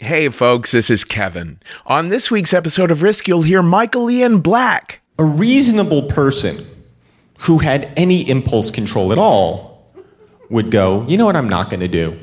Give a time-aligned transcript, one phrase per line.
[0.00, 1.60] Hey, folks, this is Kevin.
[1.86, 5.00] On this week's episode of Risk, you'll hear Michael Ian Black.
[5.20, 6.66] A reasonable person
[7.42, 9.94] who had any impulse control at all
[10.50, 12.18] would go, you know what, I'm not going to do.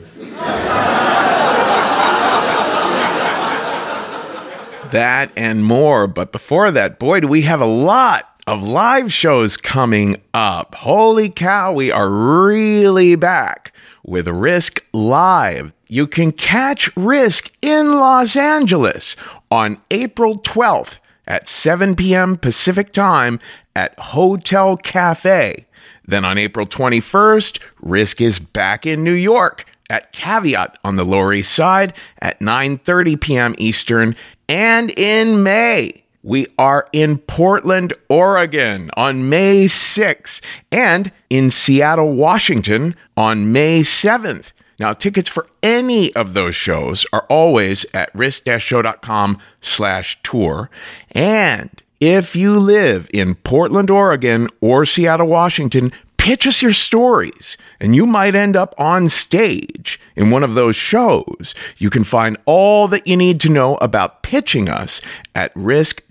[4.92, 6.08] That and more.
[6.08, 10.76] But before that, boy, do we have a lot of live shows coming up.
[10.76, 15.72] Holy cow, we are really back with Risk Live.
[15.92, 19.18] You can catch Risk in Los Angeles
[19.52, 22.38] on April 12th at 7 p.m.
[22.38, 23.42] Pacific Time
[23.76, 25.66] at Hotel Cafe.
[26.06, 31.34] Then on April 21st, Risk is back in New York at Caveat on the Lower
[31.34, 33.56] East Side at 9:30 p.m.
[33.58, 34.16] Eastern
[34.48, 40.40] and in May we are in Portland, Oregon on May 6th
[40.72, 44.54] and in Seattle, Washington on May 7th.
[44.82, 50.72] Now, tickets for any of those shows are always at risk-show.com slash tour.
[51.12, 57.96] And if you live in Portland, Oregon or Seattle, Washington, pitch us your stories and
[57.96, 61.54] you might end up on stage in one of those shows.
[61.78, 65.00] You can find all that you need to know about pitching us
[65.36, 66.02] at risk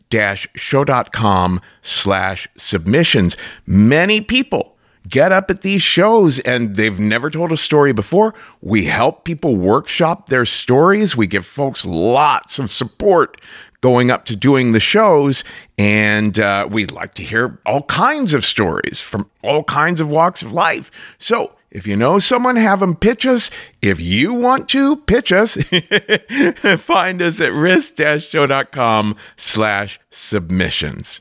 [0.55, 3.37] show.com slash submissions.
[3.67, 4.77] Many people
[5.11, 8.35] get up at these shows and they've never told a story before.
[8.61, 11.17] We help people workshop their stories.
[11.17, 13.41] We give folks lots of support
[13.81, 15.45] going up to doing the shows.
[15.79, 20.43] And uh, we'd like to hear all kinds of stories from all kinds of walks
[20.43, 20.91] of life.
[21.19, 23.51] So if you know someone, have them pitch us.
[23.81, 25.55] If you want to pitch us,
[26.79, 31.21] find us at risk-show.com slash submissions.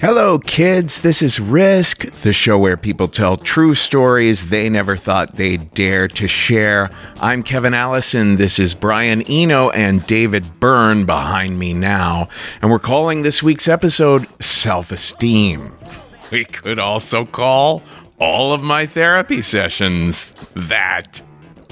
[0.00, 1.02] Hello, kids.
[1.02, 6.06] This is Risk, the show where people tell true stories they never thought they'd dare
[6.06, 6.88] to share.
[7.16, 8.36] I'm Kevin Allison.
[8.36, 12.28] This is Brian Eno and David Byrne behind me now.
[12.62, 15.76] And we're calling this week's episode Self Esteem.
[16.30, 17.82] We could also call
[18.20, 21.22] all of my therapy sessions that.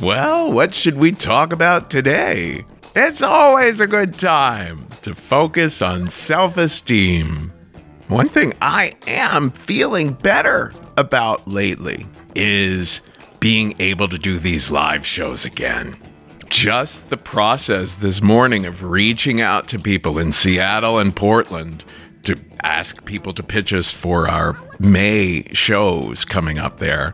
[0.01, 2.65] Well, what should we talk about today?
[2.97, 7.53] It's always a good time to focus on self esteem.
[8.09, 12.07] One thing I am feeling better about lately
[12.37, 13.01] is
[13.41, 15.97] being able to do these live shows again.
[16.49, 21.85] Just the process this morning of reaching out to people in Seattle and Portland
[22.23, 27.13] to ask people to pitch us for our May shows coming up there.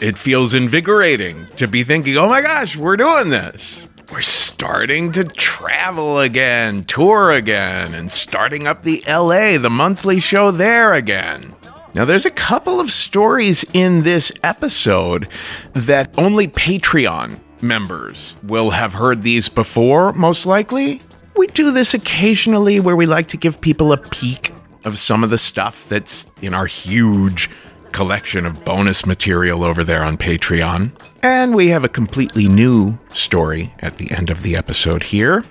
[0.00, 5.24] It feels invigorating to be thinking, oh my gosh, we're doing this we're starting to
[5.24, 11.52] travel again, tour again, and starting up the LA, the monthly show there again.
[11.96, 15.28] Now, there's a couple of stories in this episode
[15.72, 21.02] that only Patreon members will have heard these before, most likely.
[21.34, 24.52] We do this occasionally where we like to give people a peek
[24.84, 27.50] of some of the stuff that's in our huge
[27.94, 30.90] collection of bonus material over there on Patreon.
[31.22, 35.44] And we have a completely new story at the end of the episode here.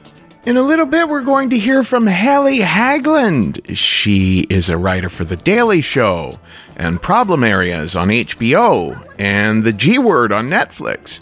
[0.45, 3.75] In a little bit, we're going to hear from Hallie Haglund.
[3.77, 6.37] She is a writer for The Daily Show
[6.75, 11.19] and Problem Areas on HBO and The G Word on Netflix.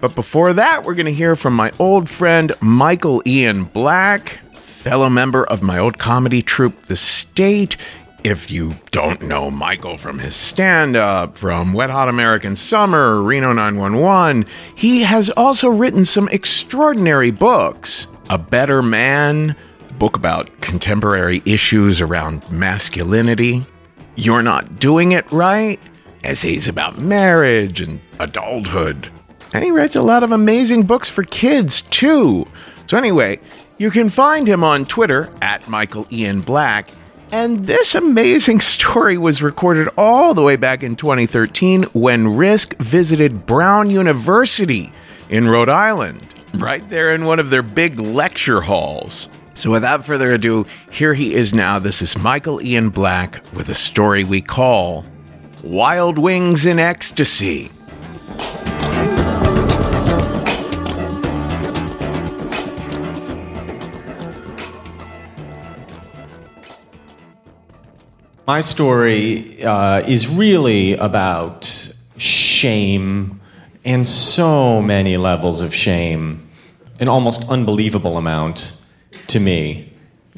[0.00, 5.10] But before that, we're going to hear from my old friend Michael Ian Black, fellow
[5.10, 7.76] member of my old comedy troupe, The State.
[8.24, 13.52] If you don't know Michael from his stand up, from Wet Hot American Summer, Reno
[13.52, 14.46] 911,
[14.76, 18.06] he has also written some extraordinary books.
[18.30, 19.56] A Better Man,
[19.98, 23.66] book about contemporary issues around masculinity.
[24.14, 25.80] You're Not Doing It Right,
[26.22, 29.10] essays about marriage and adulthood.
[29.52, 32.46] And he writes a lot of amazing books for kids, too.
[32.86, 33.40] So, anyway,
[33.78, 36.88] you can find him on Twitter at Michael Ian Black.
[37.32, 43.46] And this amazing story was recorded all the way back in 2013 when Risk visited
[43.46, 44.92] Brown University
[45.30, 49.28] in Rhode Island, right there in one of their big lecture halls.
[49.54, 51.78] So, without further ado, here he is now.
[51.78, 55.06] This is Michael Ian Black with a story we call
[55.62, 57.70] Wild Wings in Ecstasy.
[68.44, 73.40] My story uh, is really about shame
[73.84, 76.50] and so many levels of shame,
[76.98, 78.82] an almost unbelievable amount
[79.28, 79.92] to me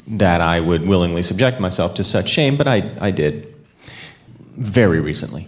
[0.05, 3.51] that I would willingly subject myself to such shame, but I, I did.
[4.55, 5.47] Very recently,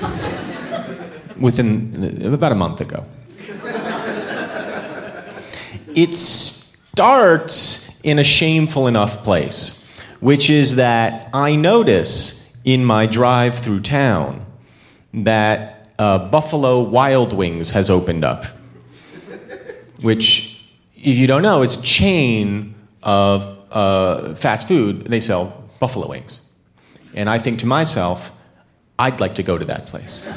[1.40, 3.06] within about a month ago.
[5.96, 9.79] It starts in a shameful enough place
[10.20, 14.44] which is that I notice in my drive through town
[15.14, 18.44] that uh, Buffalo Wild Wings has opened up,
[20.00, 20.62] which,
[20.96, 25.06] if you don't know, is a chain of uh, fast food.
[25.06, 26.52] They sell buffalo wings.
[27.14, 28.36] And I think to myself,
[28.98, 30.24] I'd like to go to that place.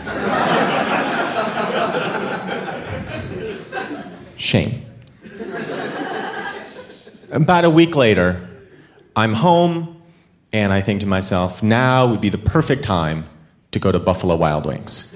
[4.38, 4.86] Shame.
[7.32, 8.50] About a week later,
[9.16, 10.02] I'm home,
[10.52, 13.26] and I think to myself, now would be the perfect time
[13.72, 15.16] to go to Buffalo Wild Wings.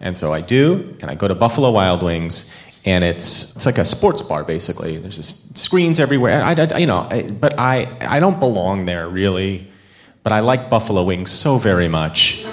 [0.00, 2.52] And so I do, and I go to Buffalo Wild Wings,
[2.84, 4.98] and it's it's like a sports bar basically.
[4.98, 6.42] There's just screens everywhere.
[6.42, 9.70] I, I you know, I, but I I don't belong there really,
[10.22, 12.44] but I like buffalo wings so very much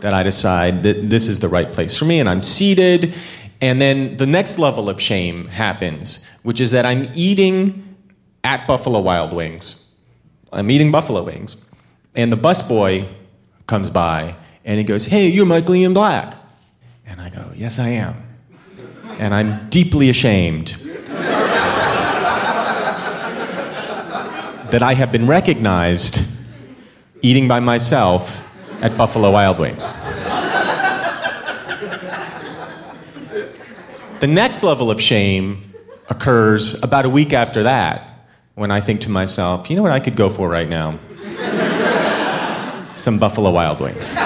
[0.00, 3.14] that I decide that this is the right place for me, and I'm seated.
[3.60, 7.96] And then the next level of shame happens, which is that I'm eating
[8.44, 9.87] at Buffalo Wild Wings
[10.52, 11.64] I'm eating buffalo wings.
[12.14, 13.08] And the busboy
[13.66, 14.34] comes by
[14.64, 16.34] and he goes, Hey, you're Michael Ian Black.
[17.06, 18.16] And I go, Yes, I am.
[19.18, 20.68] And I'm deeply ashamed
[24.70, 26.36] that I have been recognized
[27.22, 28.44] eating by myself
[28.82, 29.94] at Buffalo Wild Wings.
[34.20, 35.72] the next level of shame
[36.08, 38.07] occurs about a week after that
[38.58, 40.98] when I think to myself, you know what I could go for right now?
[42.96, 44.16] Some Buffalo Wild Wings.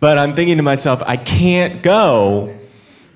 [0.00, 2.54] but I'm thinking to myself, I can't go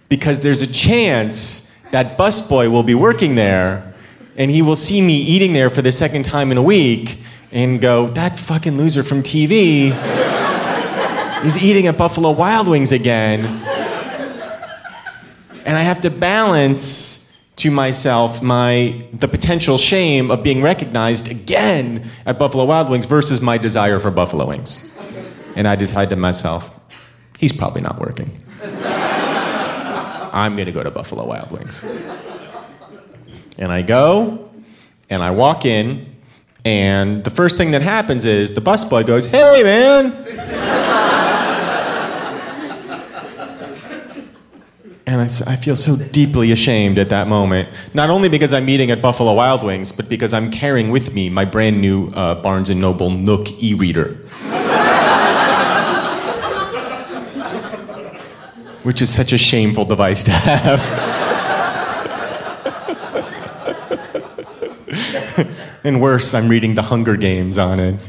[0.09, 3.93] because there's a chance that busboy will be working there
[4.39, 7.19] and he will see me eating there for the second time in a week
[7.51, 9.91] and go, that fucking loser from TV
[11.45, 13.63] is eating at Buffalo Wild Wings again
[15.65, 22.09] and I have to balance to myself my the potential shame of being recognized again
[22.27, 24.95] at Buffalo Wild Wings versus my desire for buffalo wings.
[25.55, 26.71] And I decide to myself,
[27.39, 28.43] he's probably not working.
[30.33, 31.85] I'm going to go to Buffalo Wild Wings.
[33.59, 34.51] And I go
[35.11, 36.13] and I walk in
[36.65, 40.82] and the first thing that happens is the busboy goes, "Hey man."
[45.13, 47.69] And I, I, feel so deeply ashamed at that moment.
[47.93, 51.29] Not only because I'm eating at Buffalo Wild Wings, but because I'm carrying with me
[51.29, 54.15] my brand new uh, Barnes & Noble Nook e-reader.
[58.85, 60.81] Which is such a shameful device to have.
[65.85, 68.01] and worse, I'm reading The Hunger Games on it,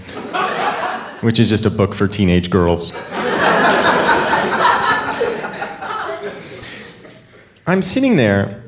[1.20, 2.94] which is just a book for teenage girls.
[7.66, 8.64] I'm sitting there,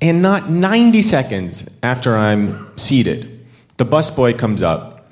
[0.00, 3.46] and not 90 seconds after I'm seated,
[3.76, 5.08] the busboy comes up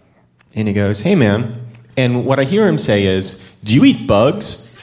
[0.54, 1.60] and he goes, Hey, man.
[1.96, 4.76] And what I hear him say is, Do you eat bugs?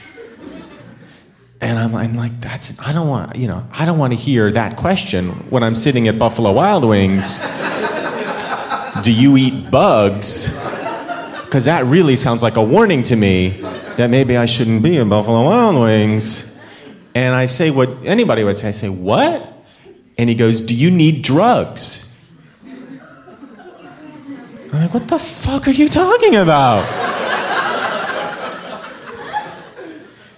[1.60, 4.50] And I'm, I'm like, that's, I don't want, you know, I don't want to hear
[4.50, 7.40] that question when I'm sitting at Buffalo Wild Wings.
[9.02, 10.52] Do you eat bugs?
[11.44, 13.60] Because that really sounds like a warning to me
[13.96, 16.51] that maybe I shouldn't be at Buffalo Wild Wings.
[17.14, 18.68] And I say what anybody would say.
[18.68, 19.48] I say, What?
[20.18, 22.08] And he goes, Do you need drugs?
[22.66, 23.00] I'm
[24.72, 27.12] like, What the fuck are you talking about?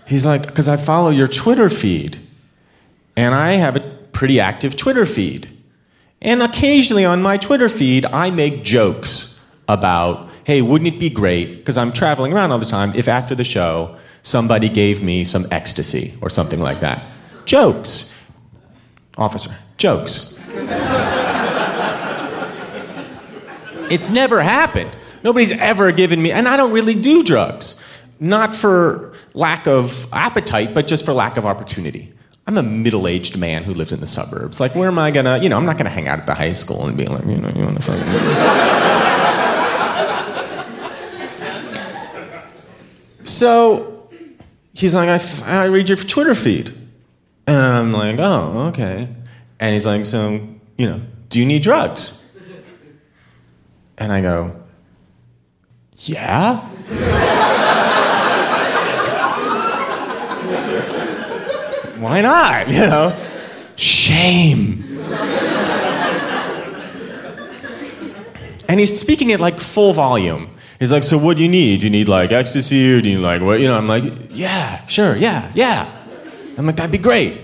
[0.07, 2.19] He's like, because I follow your Twitter feed,
[3.17, 3.81] and I have a
[4.13, 5.49] pretty active Twitter feed.
[6.21, 11.57] And occasionally on my Twitter feed, I make jokes about, hey, wouldn't it be great,
[11.57, 15.47] because I'm traveling around all the time, if after the show somebody gave me some
[15.53, 17.05] ecstasy or something like that?
[17.45, 18.11] Jokes.
[19.17, 20.41] Officer, jokes.
[23.91, 24.91] it's never happened.
[25.23, 27.81] Nobody's ever given me, and I don't really do drugs.
[28.19, 32.13] Not for lack of appetite, but just for lack of opportunity.
[32.47, 34.61] I'm a middle aged man who lives in the suburbs.
[34.61, 36.53] Like, where am I gonna, you know, I'm not gonna hang out at the high
[36.53, 38.05] school and be like, you know, you wanna fucking.
[43.25, 43.94] so
[44.75, 45.09] he's like,
[45.47, 46.75] I, read your Twitter feed.
[47.47, 49.09] And I'm like, oh, okay.
[49.61, 52.21] And he's like, so, you know, do you need drugs?
[53.97, 54.61] And I go,
[55.99, 56.61] yeah.
[62.01, 62.69] Why not?
[62.75, 63.25] You know?
[63.77, 64.99] Shame.
[68.69, 70.54] and he's speaking at like full volume.
[70.79, 71.81] He's like, so what do you need?
[71.81, 73.61] Do you need like ecstasy or do you like what?
[73.61, 75.91] You know, I'm like, yeah, sure, yeah, yeah.
[76.59, 77.41] I'm like, that'd be great.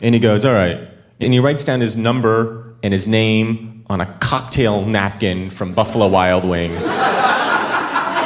[0.00, 0.78] And he goes, all right.
[1.20, 6.08] And he writes down his number and his name on a cocktail napkin from Buffalo
[6.08, 6.96] Wild Wings.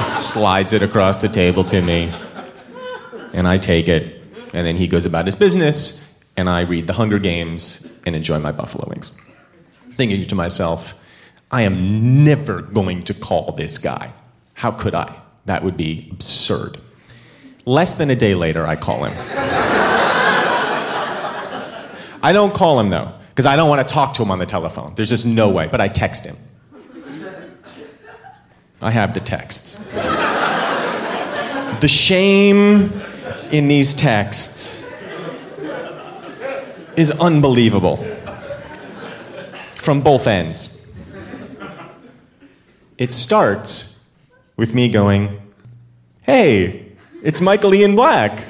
[0.08, 2.12] slides it across the table to me.
[3.32, 4.20] And I take it.
[4.52, 6.00] And then he goes about his business.
[6.36, 9.18] And I read The Hunger Games and enjoy my buffalo wings.
[9.96, 11.00] Thinking to myself,
[11.50, 14.12] I am never going to call this guy.
[14.54, 15.14] How could I?
[15.46, 16.78] That would be absurd.
[17.66, 19.12] Less than a day later, I call him.
[22.22, 24.46] I don't call him though, because I don't want to talk to him on the
[24.46, 24.94] telephone.
[24.94, 26.36] There's just no way, but I text him.
[28.80, 29.84] I have the texts.
[31.80, 32.92] the shame
[33.50, 34.84] in these texts
[36.96, 37.96] is unbelievable
[39.76, 40.86] from both ends.
[42.96, 43.93] It starts
[44.56, 45.40] with me going,
[46.22, 46.92] Hey,
[47.22, 48.44] it's Michael Ian Black.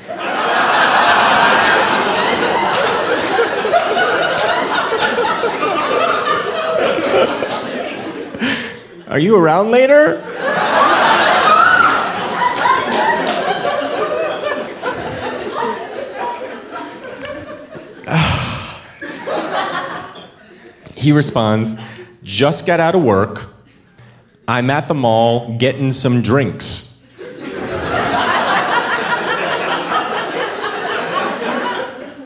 [9.08, 10.20] Are you around later?
[20.96, 21.74] he responds,
[22.24, 23.53] Just got out of work.
[24.46, 27.02] I'm at the mall getting some drinks.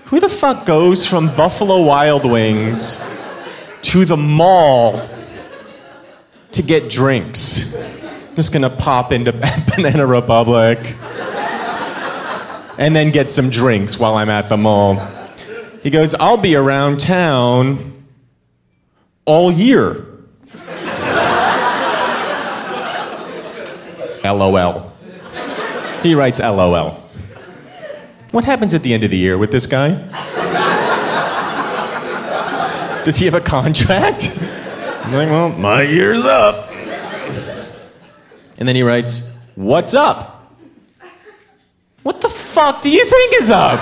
[0.06, 3.06] Who the fuck goes from Buffalo Wild Wings
[3.82, 5.06] to the mall
[6.52, 7.74] to get drinks?
[7.76, 9.32] I'm just gonna pop into
[9.76, 10.96] Banana Republic
[12.78, 14.96] and then get some drinks while I'm at the mall.
[15.82, 18.02] He goes, I'll be around town
[19.24, 20.07] all year.
[24.24, 24.92] LOL.
[26.02, 27.02] He writes LOL.
[28.30, 29.94] What happens at the end of the year with this guy?
[33.04, 34.38] Does he have a contract?
[35.04, 36.70] I'm like, well, my year's up.
[38.58, 40.52] And then he writes, What's up?
[42.02, 43.80] What the fuck do you think is up?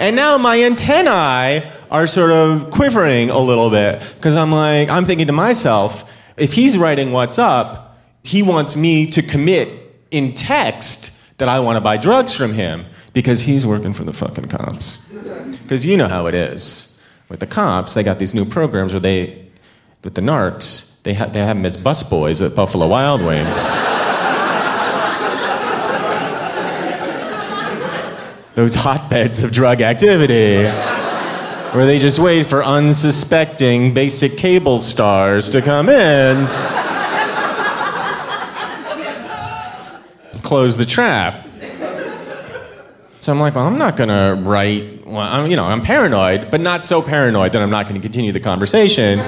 [0.00, 5.04] and now my antennae are sort of quivering a little bit because I'm like, I'm
[5.04, 7.81] thinking to myself, if he's writing what's up,
[8.24, 9.68] he wants me to commit
[10.10, 14.12] in text that I want to buy drugs from him because he's working for the
[14.12, 15.08] fucking cops.
[15.62, 17.00] Because you know how it is.
[17.30, 19.48] With the cops, they got these new programs where they,
[20.04, 23.56] with the narcs, they, ha- they have them as busboys at Buffalo Wild Wings.
[28.54, 30.64] Those hotbeds of drug activity
[31.74, 36.46] where they just wait for unsuspecting basic cable stars to come in.
[40.52, 41.46] Close the trap.
[43.20, 45.06] So I'm like, well, I'm not gonna write.
[45.06, 48.02] Well, I'm, you know, I'm paranoid, but not so paranoid that I'm not going to
[48.02, 49.18] continue the conversation.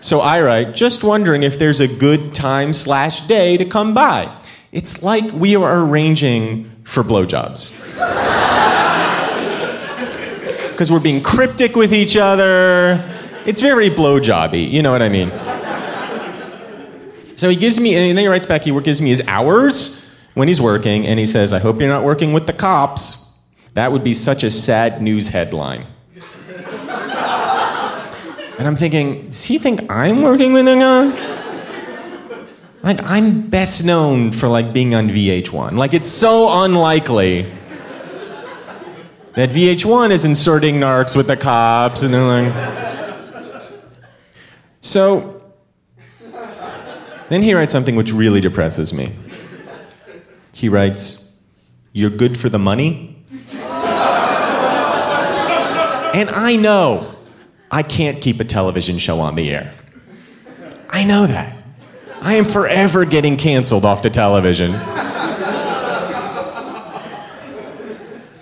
[0.00, 4.30] So I write, just wondering if there's a good time slash day to come by.
[4.72, 7.80] It's like we are arranging for blowjobs.
[10.70, 13.02] Because we're being cryptic with each other.
[13.46, 15.30] It's very blowjobby, you know what I mean?
[17.36, 19.99] So he gives me, and then he writes back, he gives me his hours
[20.34, 23.32] when he's working, and he says, I hope you're not working with the cops.
[23.74, 25.86] That would be such a sad news headline.
[28.58, 31.28] And I'm thinking, does he think I'm working with guy?
[32.82, 35.72] Like, I'm best known for like being on VH1.
[35.72, 37.46] Like, it's so unlikely
[39.34, 42.52] that VH1 is inserting narcs with the cops, and they're like.
[44.82, 45.42] So,
[47.28, 49.14] then he writes something which really depresses me.
[50.60, 51.34] He writes,
[51.94, 53.16] You're good for the money?
[56.12, 57.16] and I know
[57.70, 59.74] I can't keep a television show on the air.
[60.90, 61.56] I know that.
[62.20, 64.72] I am forever getting canceled off the television.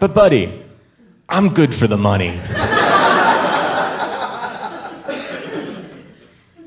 [0.00, 0.64] But, buddy,
[1.28, 2.40] I'm good for the money.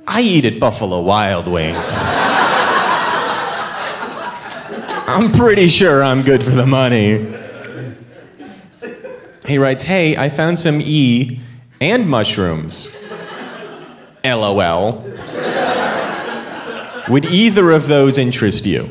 [0.08, 2.31] I eat at Buffalo Wild Wings.
[5.14, 7.36] I'm pretty sure I'm good for the money.
[9.46, 11.38] He writes, Hey, I found some E
[11.82, 12.98] and mushrooms.
[14.24, 15.04] LOL.
[17.10, 18.90] Would either of those interest you?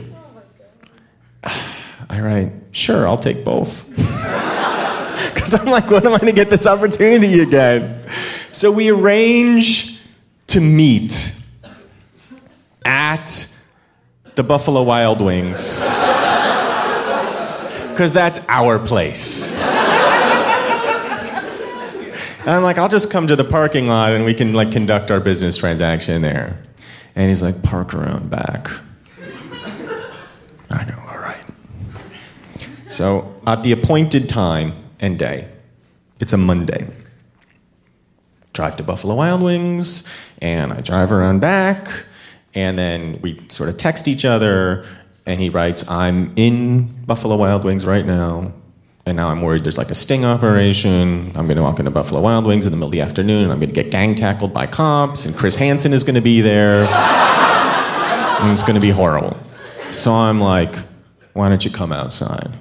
[1.44, 3.88] I write, Sure, I'll take both.
[5.32, 8.04] Because I'm like, when am I going to get this opportunity again?
[8.52, 10.00] So we arrange
[10.48, 11.40] to meet
[12.84, 13.58] at
[14.40, 15.80] the Buffalo Wild Wings.
[17.90, 19.54] Because that's our place.
[22.40, 25.11] And I'm like, I'll just come to the parking lot and we can like conduct
[25.11, 26.59] our business transaction there.
[27.14, 28.70] And he's like, park around back.
[30.70, 31.44] I go, all right.
[32.88, 35.50] So at the appointed time and day,
[36.18, 36.88] it's a Monday.
[38.54, 40.09] Drive to Buffalo Wild Wings,
[40.40, 42.06] and I drive around back,
[42.54, 44.85] and then we sort of text each other,
[45.26, 48.52] and he writes, I'm in Buffalo Wild Wings right now.
[49.07, 51.33] And now I'm worried there's like a sting operation.
[51.35, 53.52] I'm going to walk into Buffalo Wild Wings in the middle of the afternoon, and
[53.52, 56.40] I'm going to get gang tackled by cops, and Chris Hansen is going to be
[56.40, 56.83] there.
[58.40, 59.37] and it's going to be horrible.
[59.90, 60.75] So I'm like,
[61.33, 62.52] why don't you come outside?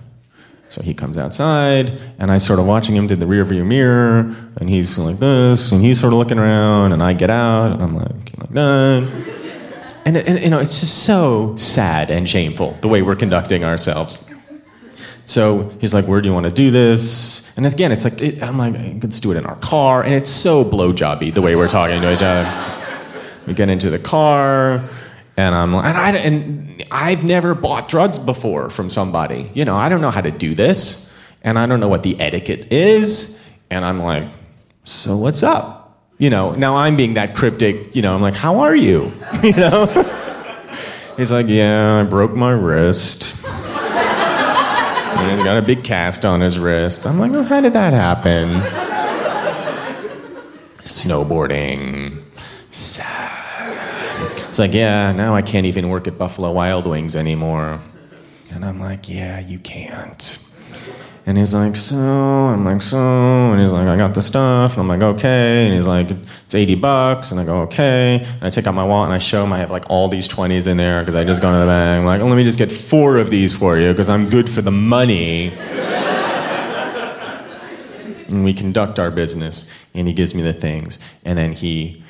[0.70, 4.70] So he comes outside, and I sort of watching him through the rearview mirror, and
[4.70, 7.96] he's like this, and he's sort of looking around, and I get out, and I'm
[7.96, 9.39] like, like that.
[10.10, 14.28] And, and you know, it's just so sad and shameful the way we're conducting ourselves.
[15.26, 18.42] So he's like, "Where do you want to do this?" And again, it's like it,
[18.42, 21.68] I'm like, "Let's do it in our car." And it's so blowjobby the way we're
[21.68, 22.48] talking to each other.
[23.46, 24.82] We get into the car,
[25.38, 29.52] and I'm like, and, I, and I've never bought drugs before from somebody.
[29.54, 32.20] You know, I don't know how to do this, and I don't know what the
[32.20, 33.40] etiquette is.
[33.70, 34.24] And I'm like,
[34.86, 35.79] "So what's up?"
[36.20, 36.52] You know.
[36.52, 37.96] Now I'm being that cryptic.
[37.96, 39.12] You know, I'm like, "How are you?"
[39.44, 39.88] you know.
[41.18, 43.36] He's like, "Yeah, I broke my wrist."
[45.20, 47.06] And he's got a big cast on his wrist.
[47.06, 48.54] I'm like, well, how did that happen?
[50.86, 52.24] Snowboarding.
[52.70, 57.82] It's like, yeah, now I can't even work at Buffalo Wild Wings anymore.
[58.52, 60.49] And I'm like, yeah, you can't.
[61.26, 64.74] And he's like, so, I'm like, so, and he's like, I got the stuff.
[64.74, 65.66] And I'm like, okay.
[65.66, 67.32] And he's like, it's 80 bucks.
[67.32, 68.26] And I go, okay.
[68.26, 70.28] And I take out my wallet and I show him I have like all these
[70.28, 72.00] 20s in there because I just gone to the bank.
[72.00, 74.50] I'm like, oh, let me just get four of these for you because I'm good
[74.50, 75.50] for the money.
[78.30, 79.72] and we conduct our business.
[79.94, 81.00] And he gives me the things.
[81.26, 82.04] And then he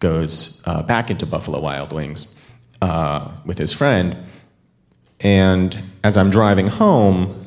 [0.00, 2.40] goes uh, back into Buffalo Wild Wings
[2.82, 4.16] uh, with his friend.
[5.20, 7.43] And as I'm driving home,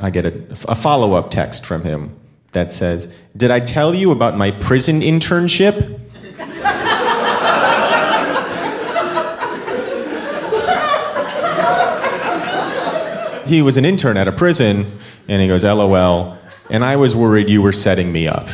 [0.00, 0.32] I get a,
[0.68, 2.14] a follow up text from him
[2.52, 6.00] that says, Did I tell you about my prison internship?
[13.46, 16.38] he was an intern at a prison, and he goes, LOL,
[16.70, 18.48] and I was worried you were setting me up.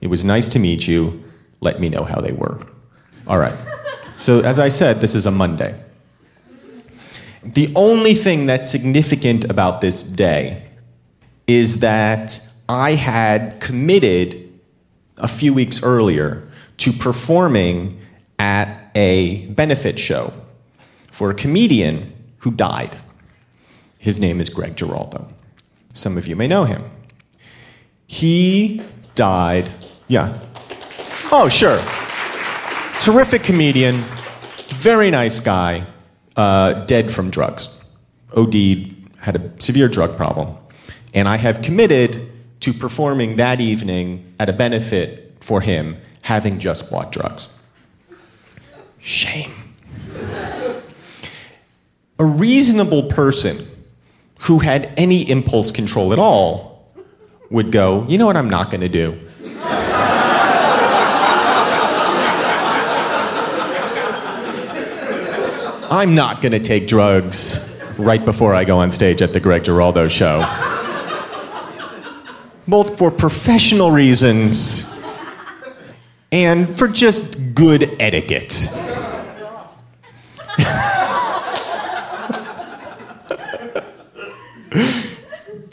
[0.00, 1.22] It was nice to meet you.
[1.60, 2.58] Let me know how they were.
[3.26, 3.54] All right.
[4.16, 5.78] So, as I said, this is a Monday.
[7.52, 10.62] The only thing that's significant about this day
[11.48, 14.48] is that I had committed
[15.16, 18.00] a few weeks earlier to performing
[18.38, 20.32] at a benefit show
[21.10, 22.96] for a comedian who died.
[23.98, 25.28] His name is Greg Giraldo.
[25.92, 26.88] Some of you may know him.
[28.06, 28.80] He
[29.16, 29.68] died,
[30.06, 30.38] yeah.
[31.32, 31.80] Oh, sure.
[33.00, 34.04] Terrific comedian,
[34.68, 35.84] very nice guy,
[36.40, 37.84] uh, dead from drugs.
[38.34, 40.56] OD'd, had a severe drug problem.
[41.12, 46.90] And I have committed to performing that evening at a benefit for him, having just
[46.90, 47.54] bought drugs.
[49.00, 49.52] Shame.
[52.18, 53.66] A reasonable person
[54.40, 56.90] who had any impulse control at all
[57.50, 59.20] would go, you know what I'm not going to do?
[65.92, 69.64] I'm not going to take drugs right before I go on stage at the Greg
[69.64, 70.38] Giraldo show.
[72.68, 74.94] Both for professional reasons
[76.30, 78.68] and for just good etiquette.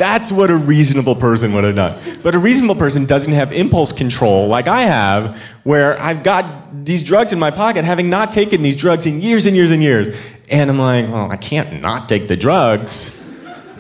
[0.09, 2.19] That's what a reasonable person would have done.
[2.23, 7.03] But a reasonable person doesn't have impulse control like I have, where I've got these
[7.03, 10.15] drugs in my pocket, having not taken these drugs in years and years and years.
[10.49, 13.21] And I'm like, well, I can't not take the drugs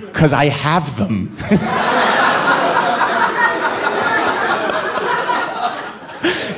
[0.01, 1.33] because I have them.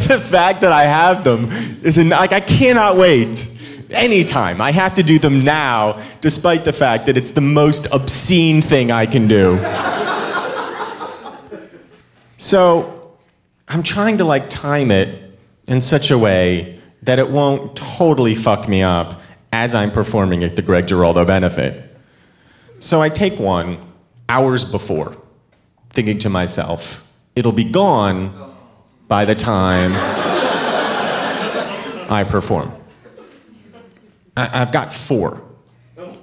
[0.07, 1.45] the fact that I have them
[1.83, 3.58] is like, I cannot wait
[3.91, 4.61] anytime.
[4.61, 8.91] I have to do them now, despite the fact that it's the most obscene thing
[8.91, 9.57] I can do.
[12.37, 13.15] so
[13.67, 18.67] I'm trying to like time it in such a way that it won't totally fuck
[18.67, 19.21] me up
[19.51, 21.85] as I'm performing at the Greg Giraldo benefit.
[22.79, 23.77] So I take one
[24.27, 25.17] hours before,
[25.89, 28.55] thinking to myself, it'll be gone
[29.07, 29.93] by the time
[32.11, 32.78] I perform.
[34.37, 35.41] I, have got four.
[35.97, 36.17] Oh.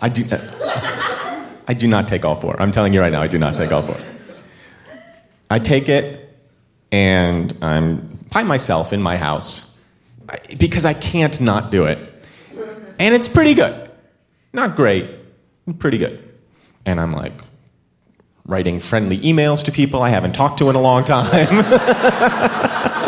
[0.00, 2.60] I do, uh, I do not take all four.
[2.60, 3.98] I'm telling you right now, I do not take all four.
[5.50, 6.36] I take it
[6.92, 9.78] and I'm by myself in my house
[10.58, 11.98] because I can't not do it.
[12.98, 13.90] And it's pretty good.
[14.52, 15.08] Not great,
[15.78, 16.34] pretty good.
[16.84, 17.32] And I'm like
[18.46, 21.64] writing friendly emails to people I haven't talked to in a long time.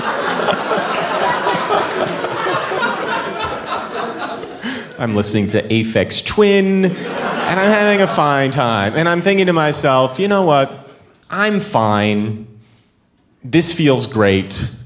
[5.01, 8.95] I'm listening to Aphex Twin, and I'm having a fine time.
[8.95, 10.91] And I'm thinking to myself, you know what?
[11.31, 12.47] I'm fine.
[13.43, 14.77] This feels great.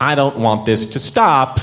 [0.00, 1.60] I don't want this to stop.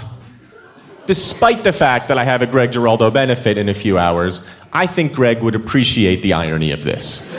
[1.07, 4.85] Despite the fact that I have a Greg Giraldo benefit in a few hours, I
[4.85, 7.35] think Greg would appreciate the irony of this.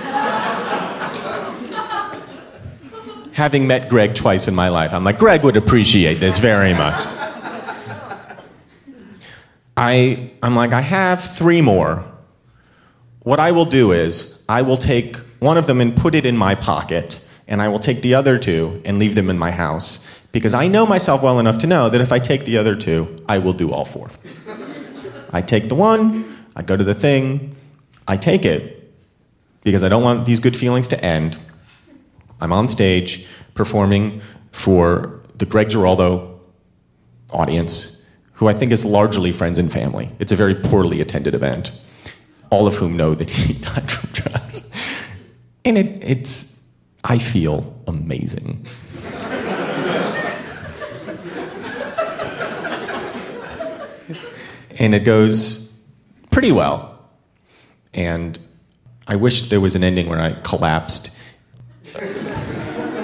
[3.32, 7.17] Having met Greg twice in my life, I'm like, Greg would appreciate this very much.
[9.78, 12.04] I, I'm like, I have three more.
[13.20, 16.36] What I will do is, I will take one of them and put it in
[16.36, 20.04] my pocket, and I will take the other two and leave them in my house.
[20.32, 23.16] Because I know myself well enough to know that if I take the other two,
[23.28, 24.10] I will do all four.
[25.32, 27.54] I take the one, I go to the thing,
[28.08, 28.92] I take it,
[29.62, 31.38] because I don't want these good feelings to end.
[32.40, 36.40] I'm on stage performing for the Greg Giraldo
[37.30, 37.97] audience
[38.38, 40.08] who I think is largely friends and family.
[40.20, 41.72] It's a very poorly attended event,
[42.50, 44.72] all of whom know that he died from drugs.
[45.64, 46.60] And it, it's,
[47.02, 48.64] I feel amazing.
[54.78, 55.76] and it goes
[56.30, 56.96] pretty well.
[57.92, 58.38] And
[59.08, 61.18] I wish there was an ending where I collapsed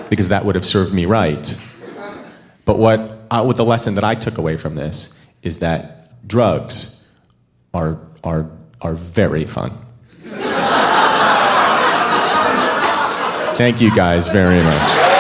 [0.09, 1.61] because that would have served me right.
[2.65, 7.09] But what, uh, what the lesson that I took away from this is that drugs
[7.73, 9.71] are, are, are very fun.
[13.57, 15.14] Thank you guys very much.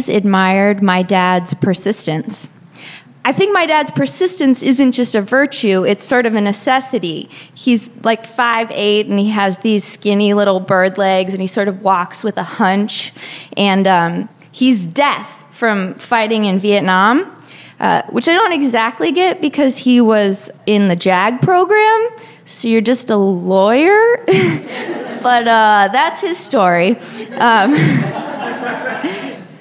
[0.00, 2.48] Always admired my dad's persistence.
[3.22, 7.28] I think my dad's persistence isn't just a virtue, it's sort of a necessity.
[7.54, 11.68] He's like five eight, and he has these skinny little bird legs and he sort
[11.68, 13.12] of walks with a hunch.
[13.58, 17.30] And um, he's deaf from fighting in Vietnam,
[17.78, 22.08] uh, which I don't exactly get because he was in the JAG program.
[22.46, 24.16] So you're just a lawyer?
[25.22, 26.96] but uh, that's his story.
[27.36, 27.74] Um,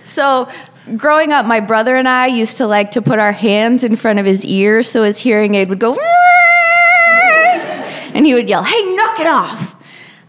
[0.09, 0.49] So
[0.97, 4.19] growing up, my brother and I used to like to put our hands in front
[4.19, 5.97] of his ears so his hearing aid would go,
[8.13, 9.75] and he would yell, Hey, knock it off!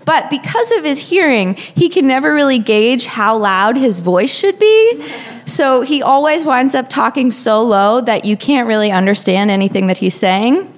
[0.04, 4.58] But because of his hearing, he can never really gauge how loud his voice should
[4.58, 5.04] be.
[5.46, 9.98] So he always winds up talking so low that you can't really understand anything that
[9.98, 10.72] he's saying.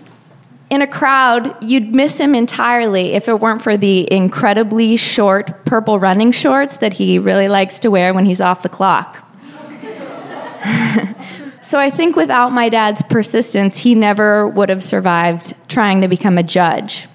[0.72, 5.98] In a crowd, you'd miss him entirely if it weren't for the incredibly short purple
[5.98, 9.22] running shorts that he really likes to wear when he's off the clock.
[11.61, 16.38] so I think without my dad's persistence, he never would have survived trying to become
[16.38, 17.06] a judge.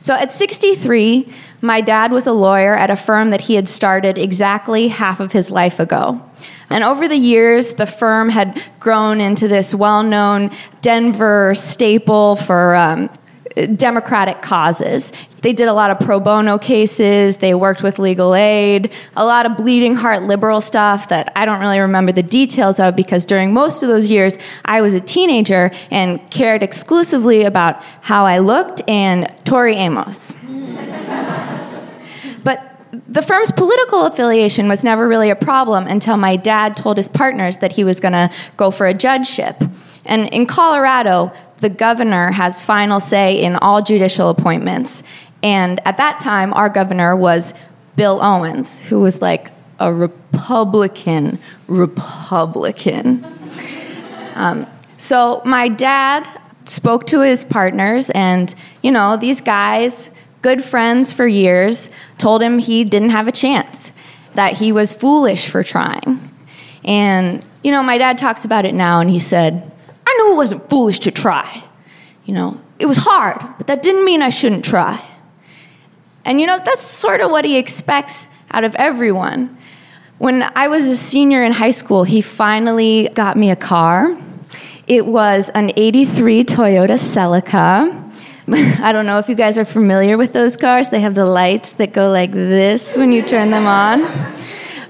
[0.00, 1.32] So at 63,
[1.62, 5.32] my dad was a lawyer at a firm that he had started exactly half of
[5.32, 6.20] his life ago.
[6.68, 12.74] And over the years, the firm had grown into this well known Denver staple for
[12.74, 13.08] um,
[13.76, 15.12] democratic causes.
[15.42, 19.46] They did a lot of pro bono cases, they worked with legal aid, a lot
[19.46, 23.52] of bleeding heart liberal stuff that I don't really remember the details of because during
[23.52, 28.82] most of those years I was a teenager and cared exclusively about how I looked
[28.88, 30.32] and Tori Amos.
[32.44, 32.68] But
[33.08, 37.56] the firm's political affiliation was never really a problem until my dad told his partners
[37.58, 39.56] that he was going to go for a judgeship.
[40.04, 45.02] And in Colorado, the governor has final say in all judicial appointments.
[45.42, 47.54] And at that time, our governor was
[47.96, 53.24] Bill Owens, who was like a Republican, Republican.
[54.34, 54.66] Um,
[54.98, 56.26] so my dad
[56.64, 60.10] spoke to his partners, and, you know, these guys,
[60.42, 63.92] good friends for years, told him he didn't have a chance,
[64.34, 66.30] that he was foolish for trying.
[66.84, 69.70] And, you know, my dad talks about it now, and he said,
[70.06, 71.62] I knew it wasn't foolish to try.
[72.24, 75.04] You know, it was hard, but that didn't mean I shouldn't try.
[76.24, 79.56] And you know, that's sort of what he expects out of everyone.
[80.18, 84.16] When I was a senior in high school, he finally got me a car.
[84.86, 88.01] It was an 83 Toyota Celica.
[88.48, 90.88] I don't know if you guys are familiar with those cars.
[90.88, 94.02] They have the lights that go like this when you turn them on.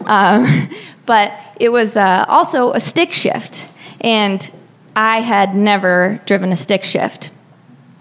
[0.06, 0.68] Um,
[1.06, 3.68] but it was uh, also a stick shift.
[4.00, 4.50] And
[4.96, 7.30] I had never driven a stick shift.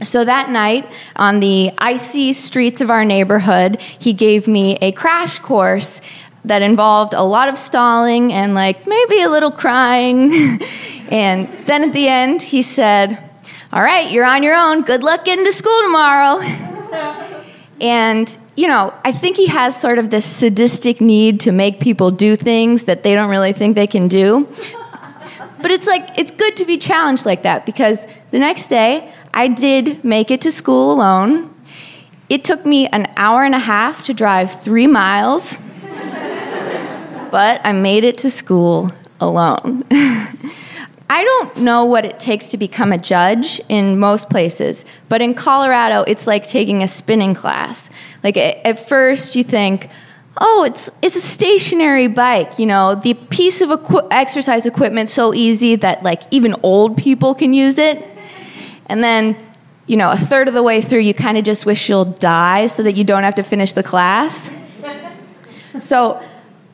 [0.01, 5.37] So that night, on the icy streets of our neighborhood, he gave me a crash
[5.39, 6.01] course
[6.45, 10.31] that involved a lot of stalling and, like, maybe a little crying.
[11.11, 13.30] and then at the end, he said,
[13.73, 14.81] All right, you're on your own.
[14.81, 16.41] Good luck getting to school tomorrow.
[17.79, 22.11] and, you know, I think he has sort of this sadistic need to make people
[22.11, 24.45] do things that they don't really think they can do.
[25.61, 29.47] But it's like, it's good to be challenged like that because the next day I
[29.47, 31.55] did make it to school alone.
[32.27, 35.57] It took me an hour and a half to drive three miles,
[37.31, 39.85] but I made it to school alone.
[41.11, 45.33] I don't know what it takes to become a judge in most places, but in
[45.33, 47.89] Colorado, it's like taking a spinning class.
[48.23, 49.89] Like at first, you think,
[50.37, 52.57] oh, it's it's a stationary bike.
[52.57, 57.35] You know, the piece of equi- exercise equipment so easy that like even old people
[57.35, 58.01] can use it.
[58.85, 59.35] And then,
[59.87, 62.67] you know, a third of the way through, you kind of just wish you'll die
[62.67, 64.53] so that you don't have to finish the class.
[65.81, 66.23] so.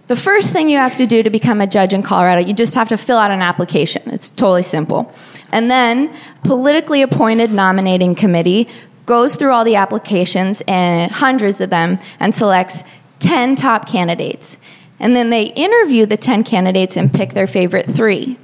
[0.08, 2.76] The first thing you have to do to become a judge in Colorado, you just
[2.76, 4.10] have to fill out an application.
[4.10, 5.14] It's totally simple.
[5.52, 8.70] And then, politically appointed nominating committee
[9.06, 12.84] goes through all the applications and hundreds of them and selects
[13.20, 14.58] 10 top candidates.
[15.00, 18.38] And then they interview the 10 candidates and pick their favorite three.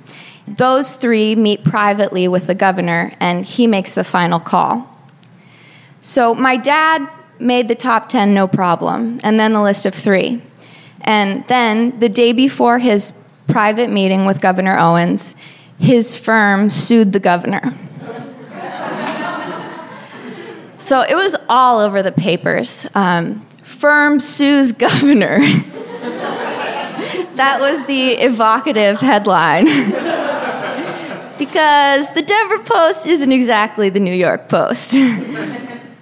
[0.48, 4.90] Those three meet privately with the governor, and he makes the final call.
[6.02, 7.08] So my dad
[7.40, 10.42] made the top 10 no problem, and then the list of three.
[11.04, 13.14] And then the day before his
[13.48, 15.36] private meeting with Governor Owens,
[15.80, 17.62] his firm sued the governor.
[20.78, 22.88] so it was all over the papers.
[22.96, 25.40] Um, Firm sues governor.
[27.36, 29.66] that was the evocative headline.
[31.38, 34.96] because the Denver Post isn't exactly the New York Post.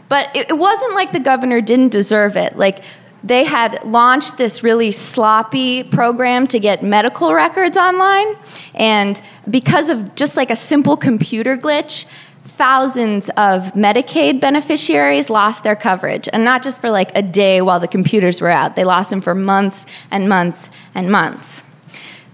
[0.10, 2.58] but it, it wasn't like the governor didn't deserve it.
[2.58, 2.84] Like,
[3.24, 8.36] they had launched this really sloppy program to get medical records online.
[8.74, 12.06] And because of just like a simple computer glitch,
[12.44, 17.80] thousands of Medicaid beneficiaries lost their coverage, and not just for like a day while
[17.80, 18.76] the computers were out.
[18.76, 21.64] They lost them for months and months and months.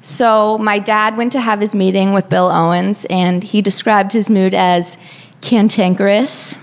[0.02, 4.30] So my dad went to have his meeting with Bill Owens, and he described his
[4.30, 4.98] mood as
[5.42, 6.60] cantankerous.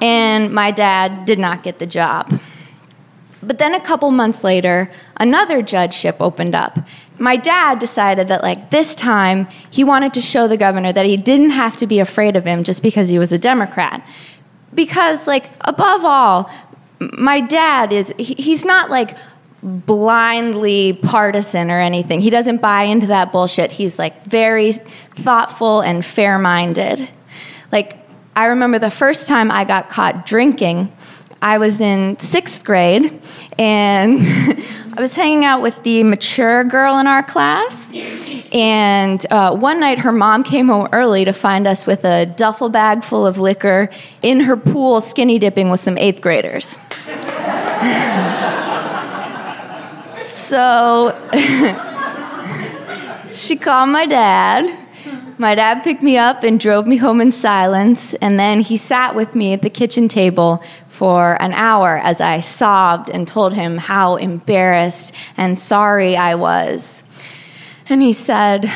[0.00, 2.40] And my dad did not get the job.
[3.42, 6.78] But then a couple months later, another judgeship opened up.
[7.18, 11.16] My dad decided that, like, this time he wanted to show the governor that he
[11.16, 14.06] didn't have to be afraid of him just because he was a Democrat.
[14.74, 16.50] Because, like, above all,
[16.98, 19.16] my dad is, he's not like
[19.62, 22.20] blindly partisan or anything.
[22.20, 23.72] He doesn't buy into that bullshit.
[23.72, 27.08] He's like very thoughtful and fair minded.
[27.72, 27.98] Like,
[28.36, 30.92] I remember the first time I got caught drinking,
[31.40, 33.18] I was in sixth grade
[33.58, 34.18] and
[34.94, 37.90] I was hanging out with the mature girl in our class.
[38.52, 42.68] And uh, one night, her mom came home early to find us with a duffel
[42.68, 43.88] bag full of liquor
[44.20, 46.76] in her pool, skinny dipping with some eighth graders.
[50.26, 51.18] so
[53.32, 54.85] she called my dad.
[55.38, 59.14] My dad picked me up and drove me home in silence, and then he sat
[59.14, 63.76] with me at the kitchen table for an hour as I sobbed and told him
[63.76, 67.04] how embarrassed and sorry I was.
[67.90, 68.70] And he said,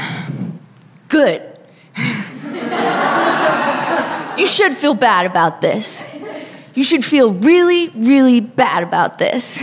[1.09, 1.42] Good.
[4.38, 6.07] you should feel bad about this.
[6.75, 9.62] You should feel really, really bad about this.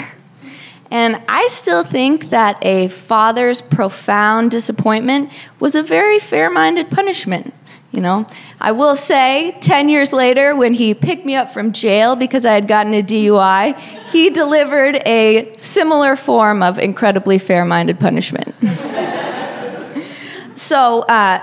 [0.90, 7.54] And I still think that a father's profound disappointment was a very fair minded punishment.
[7.92, 8.28] You know,
[8.60, 12.54] I will say, 10 years later, when he picked me up from jail because I
[12.54, 13.78] had gotten a DUI,
[14.12, 18.54] he delivered a similar form of incredibly fair minded punishment.
[20.56, 21.40] so, uh,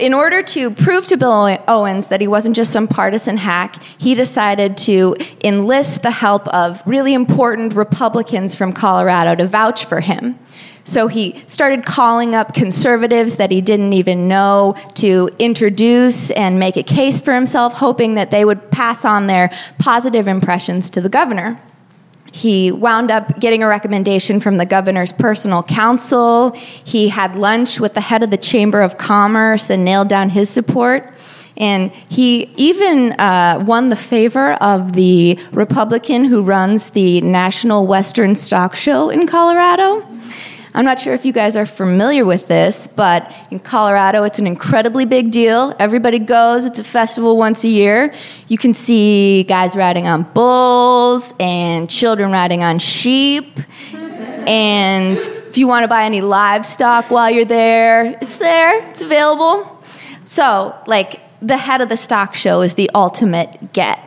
[0.00, 4.14] in order to prove to Bill Owens that he wasn't just some partisan hack, he
[4.14, 10.38] decided to enlist the help of really important Republicans from Colorado to vouch for him.
[10.84, 16.76] So he started calling up conservatives that he didn't even know to introduce and make
[16.76, 21.10] a case for himself, hoping that they would pass on their positive impressions to the
[21.10, 21.60] governor.
[22.32, 26.50] He wound up getting a recommendation from the governor's personal counsel.
[26.52, 30.48] He had lunch with the head of the Chamber of Commerce and nailed down his
[30.48, 31.14] support.
[31.56, 38.34] And he even uh, won the favor of the Republican who runs the National Western
[38.34, 40.06] Stock Show in Colorado.
[40.72, 44.46] I'm not sure if you guys are familiar with this, but in Colorado, it's an
[44.46, 45.74] incredibly big deal.
[45.80, 48.14] Everybody goes, it's a festival once a year.
[48.46, 53.58] You can see guys riding on bulls and children riding on sheep.
[54.46, 59.82] And if you want to buy any livestock while you're there, it's there, it's available.
[60.24, 63.98] So, like, the head of the stock show is the ultimate get.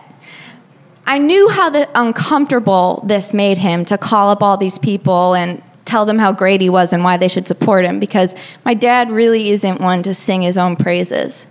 [1.05, 5.61] I knew how the uncomfortable this made him to call up all these people and
[5.93, 8.33] tell them how great he was and why they should support him because
[8.65, 11.45] my dad really isn't one to sing his own praises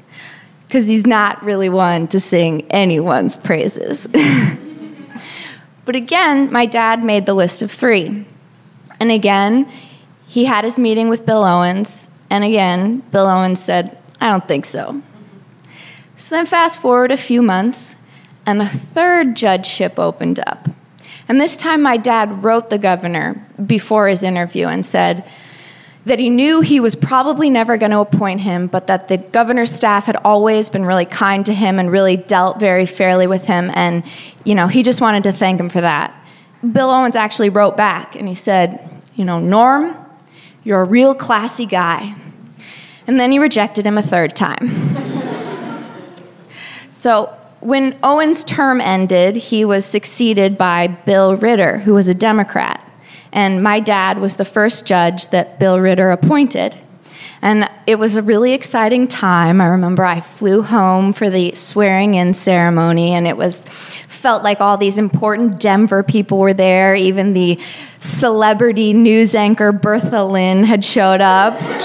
[0.67, 4.09] because he's not really one to sing anyone's praises.
[5.85, 8.27] but again, my dad made the list of three.
[8.99, 9.71] And again,
[10.27, 12.09] he had his meeting with Bill Owens.
[12.29, 15.03] And again, Bill Owens said, I don't think so.
[16.17, 17.95] So then, fast forward a few months,
[18.45, 20.69] and the third judgeship opened up.
[21.33, 25.25] And this time, my dad wrote the governor before his interview and said
[26.05, 29.71] that he knew he was probably never going to appoint him, but that the governor's
[29.71, 33.71] staff had always been really kind to him and really dealt very fairly with him.
[33.73, 34.05] And,
[34.45, 36.15] you know, he just wanted to thank him for that.
[36.71, 39.97] Bill Owens actually wrote back and he said, You know, Norm,
[40.65, 42.15] you're a real classy guy.
[43.07, 44.69] And then he rejected him a third time.
[46.93, 52.81] so when Owen's term ended, he was succeeded by Bill Ritter, who was a Democrat.
[53.33, 56.77] And my dad was the first judge that Bill Ritter appointed.
[57.41, 59.61] And it was a really exciting time.
[59.61, 64.61] I remember I flew home for the swearing in ceremony, and it was felt like
[64.61, 66.95] all these important Denver people were there.
[66.95, 67.59] Even the
[68.01, 71.85] celebrity news anchor Bertha Lynn had showed up, which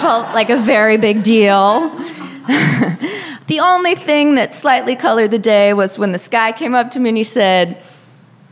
[0.00, 1.90] felt like a very big deal.
[3.46, 7.00] The only thing that slightly colored the day was when this guy came up to
[7.00, 7.82] me and he said,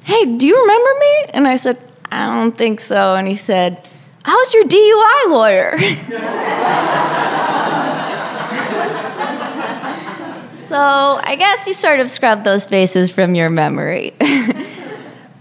[0.04, 1.24] Hey, do you remember me?
[1.34, 1.78] And I said,
[2.12, 3.16] I don't think so.
[3.16, 3.84] And he said,
[4.24, 5.78] How's your DUI lawyer?
[10.68, 14.14] so I guess you sort of scrubbed those faces from your memory.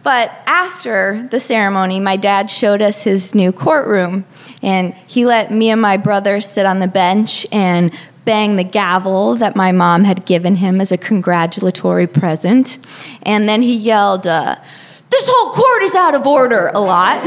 [0.04, 4.26] But after the ceremony, my dad showed us his new courtroom,
[4.62, 7.90] and he let me and my brother sit on the bench and
[8.26, 12.78] bang the gavel that my mom had given him as a congratulatory present.
[13.24, 14.56] And then he yelled, uh,
[15.10, 17.18] This whole court is out of order, a lot.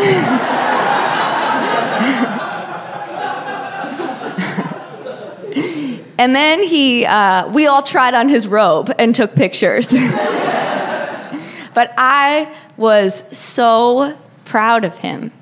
[6.18, 9.88] and then he, uh, we all tried on his robe and took pictures.
[11.74, 15.32] but I was so proud of him.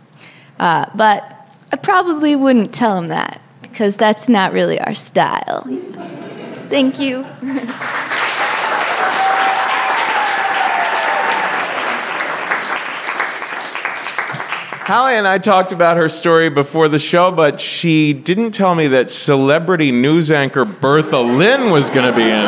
[0.58, 1.30] Uh, but
[1.72, 3.40] I probably wouldn't tell him that
[3.74, 5.64] because that's not really our style.
[6.70, 7.24] Thank you.
[14.86, 18.86] Hallie and I talked about her story before the show, but she didn't tell me
[18.86, 22.46] that celebrity news anchor Bertha Lynn was going to be in it.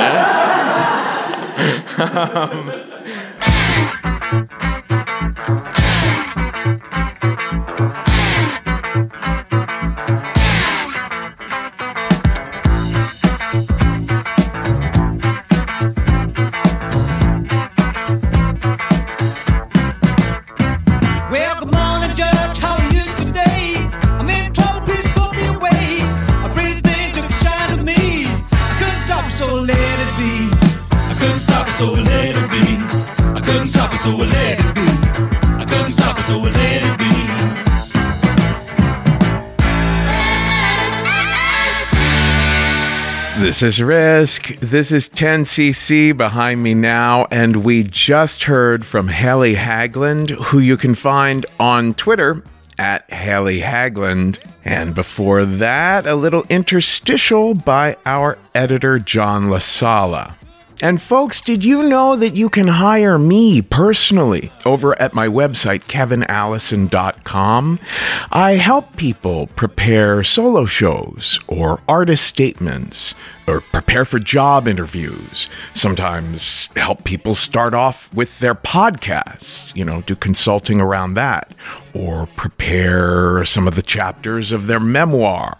[1.98, 2.86] um,
[33.96, 34.86] so let it be.
[43.40, 44.56] This is Risk.
[44.56, 50.76] This is 10cc behind me now, and we just heard from Hallie Haglund, who you
[50.76, 52.42] can find on Twitter
[52.78, 54.38] at Hallie Haglund.
[54.64, 60.34] And before that, a little interstitial by our editor, John LaSala.
[60.82, 65.84] And folks, did you know that you can hire me personally over at my website,
[65.84, 67.78] kevinallison.com?
[68.30, 73.14] I help people prepare solo shows or artist statements
[73.46, 75.48] or prepare for job interviews.
[75.72, 81.54] Sometimes help people start off with their podcasts, you know, do consulting around that
[81.94, 85.56] or prepare some of the chapters of their memoir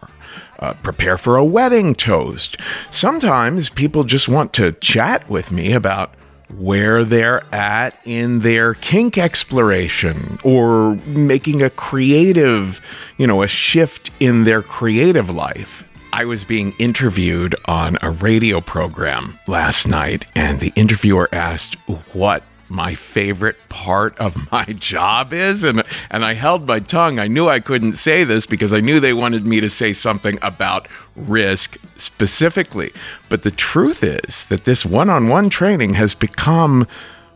[0.58, 2.56] uh, prepare for a wedding toast.
[2.90, 6.14] Sometimes people just want to chat with me about
[6.56, 12.80] where they're at in their kink exploration or making a creative,
[13.18, 15.82] you know, a shift in their creative life.
[16.12, 21.74] I was being interviewed on a radio program last night, and the interviewer asked
[22.14, 27.18] what my favorite part of my job is and and I held my tongue.
[27.18, 30.38] I knew I couldn't say this because I knew they wanted me to say something
[30.42, 32.92] about risk specifically.
[33.28, 36.86] But the truth is that this one-on-one training has become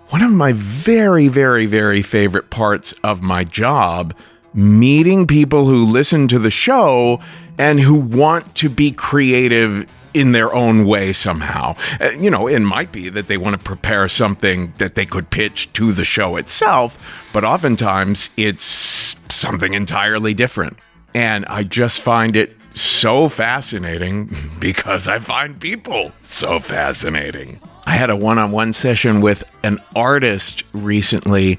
[0.09, 4.15] one of my very very very favorite parts of my job,
[4.55, 7.21] meeting people who listen to the show
[7.59, 11.77] and who want to be creative in their own way somehow.
[12.01, 15.31] Uh, you know, it might be that they want to prepare something that they could
[15.31, 16.99] pitch to the show itself,
[17.33, 20.77] but oftentimes it's something entirely different.
[21.15, 27.61] And I just find it so fascinating because I find people so fascinating.
[27.87, 31.59] I had a one on one session with an artist recently,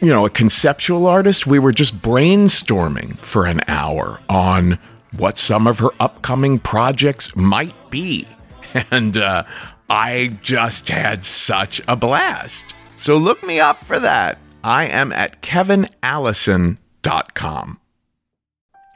[0.00, 1.46] you know, a conceptual artist.
[1.46, 4.78] We were just brainstorming for an hour on
[5.12, 8.26] what some of her upcoming projects might be.
[8.90, 9.44] And uh,
[9.88, 12.62] I just had such a blast.
[12.98, 14.38] So look me up for that.
[14.62, 17.80] I am at kevinallison.com.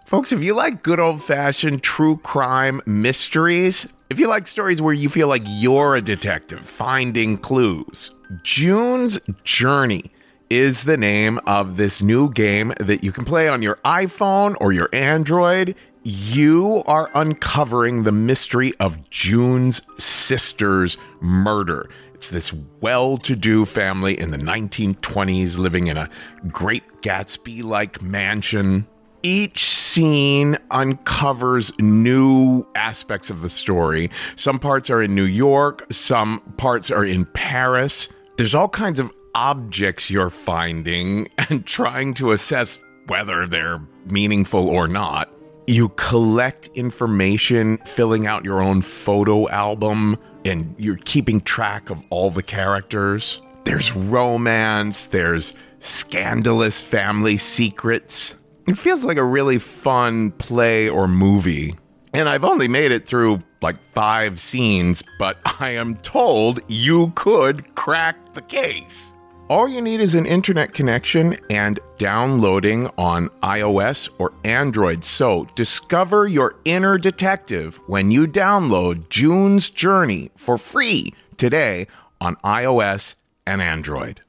[0.04, 4.92] Folks, if you like good old fashioned true crime mysteries, if you like stories where
[4.92, 8.10] you feel like you're a detective finding clues,
[8.42, 10.10] June's Journey
[10.50, 14.72] is the name of this new game that you can play on your iPhone or
[14.72, 21.90] your Android you are uncovering the mystery of June's sister's murder.
[22.14, 26.10] It's this well to do family in the 1920s living in a
[26.48, 28.86] great Gatsby like mansion.
[29.22, 34.10] Each scene uncovers new aspects of the story.
[34.36, 38.08] Some parts are in New York, some parts are in Paris.
[38.36, 44.88] There's all kinds of objects you're finding and trying to assess whether they're meaningful or
[44.88, 45.30] not
[45.70, 52.30] you collect information, filling out your own photo album, and you're keeping track of all
[52.30, 53.40] the characters.
[53.64, 58.34] There's romance, there's scandalous family secrets.
[58.66, 61.78] It feels like a really fun play or movie.
[62.12, 67.74] And I've only made it through like five scenes, but I am told you could
[67.76, 69.12] crack the case.
[69.50, 75.02] All you need is an internet connection and downloading on iOS or Android.
[75.02, 81.88] So discover your inner detective when you download June's Journey for free today
[82.20, 84.20] on iOS and Android.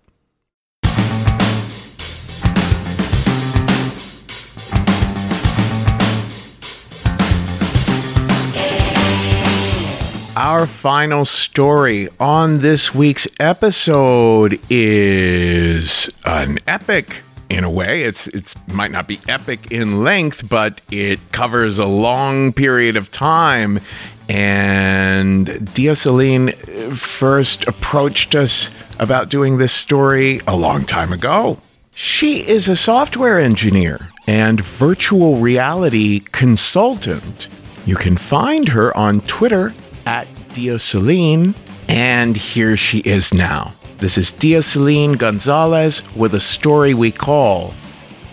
[10.42, 17.18] Our final story on this week's episode is an epic
[17.52, 18.02] in a way.
[18.02, 23.12] It's it's might not be epic in length, but it covers a long period of
[23.12, 23.82] time.
[24.28, 26.56] And Dioselin
[26.98, 31.60] first approached us about doing this story a long time ago.
[31.94, 37.48] She is a software engineer and virtual reality consultant.
[37.86, 39.76] You can find her on Twitter
[40.12, 41.56] at Dioselin,
[41.88, 43.74] and here she is now.
[44.00, 47.74] This is Dioselin Gonzalez with a story we call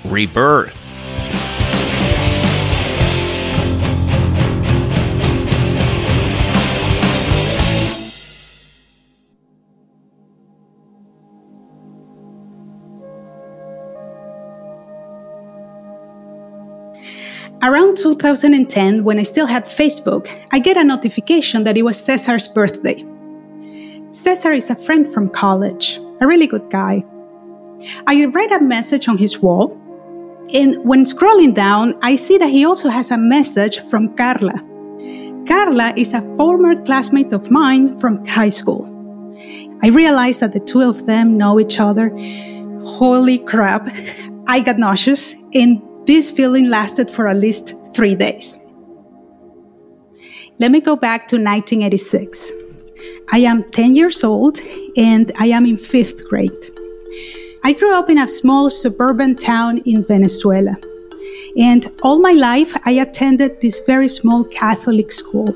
[0.05, 0.78] Rebirth.
[17.61, 22.47] Around 2010, when I still had Facebook, I get a notification that it was Cesar's
[22.47, 23.05] birthday.
[24.13, 27.05] Cesar is a friend from college, a really good guy.
[28.07, 29.73] I write a message on his wall,
[30.55, 34.63] and when scrolling down, I see that he also has a message from Carla.
[35.49, 38.87] Carla is a former classmate of mine from high school.
[39.83, 42.11] I realize that the two of them know each other.
[42.85, 43.89] Holy crap,
[44.47, 48.59] I got nauseous, and this feeling lasted for at least three days.
[50.59, 52.51] Let me go back to 1986.
[53.31, 54.59] I am 10 years old
[54.97, 56.65] and I am in fifth grade.
[57.63, 60.79] I grew up in a small suburban town in Venezuela.
[61.59, 65.55] And all my life, I attended this very small Catholic school.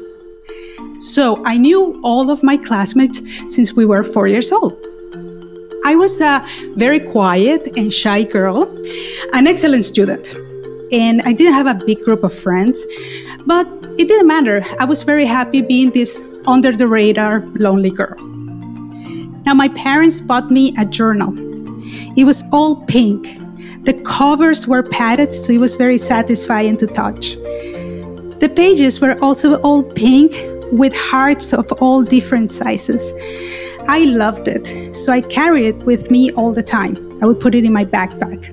[1.00, 4.76] So I knew all of my classmates since we were four years old.
[5.84, 8.64] I was a very quiet and shy girl,
[9.32, 10.34] an excellent student.
[10.92, 12.86] And I didn't have a big group of friends,
[13.46, 13.66] but
[13.98, 14.64] it didn't matter.
[14.78, 18.16] I was very happy being this under the radar lonely girl.
[19.44, 21.34] Now, my parents bought me a journal.
[22.16, 23.26] It was all pink.
[23.84, 27.34] The covers were padded, so it was very satisfying to touch.
[28.38, 30.32] The pages were also all pink
[30.70, 33.12] with hearts of all different sizes.
[33.88, 36.96] I loved it, so I carry it with me all the time.
[37.22, 38.50] I would put it in my backpack.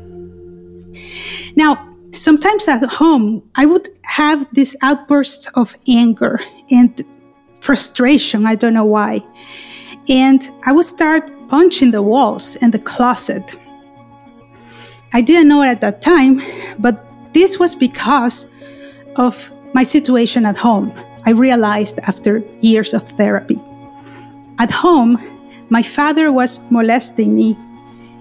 [1.55, 7.03] Now, sometimes at home, I would have this outburst of anger and
[7.61, 8.45] frustration.
[8.45, 9.23] I don't know why.
[10.07, 13.55] And I would start punching the walls and the closet.
[15.13, 16.41] I didn't know it at that time,
[16.79, 18.47] but this was because
[19.17, 20.93] of my situation at home.
[21.25, 23.59] I realized after years of therapy.
[24.59, 25.17] At home,
[25.69, 27.57] my father was molesting me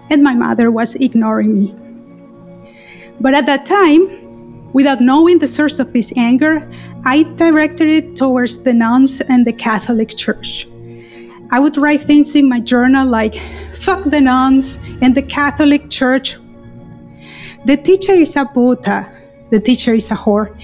[0.08, 1.74] and my mother was ignoring me.
[3.20, 6.70] But at that time, without knowing the source of this anger,
[7.04, 10.68] I directed it towards the nuns and the Catholic Church.
[11.50, 13.40] I would write things in my journal like,
[13.74, 16.36] fuck the nuns and the Catholic Church.
[17.64, 19.10] The teacher is a puta,
[19.50, 20.56] the teacher is a whore,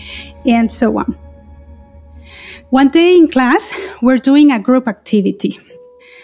[0.47, 1.19] and so on.
[2.75, 3.73] One day in class,
[4.03, 5.61] we're doing a group activity.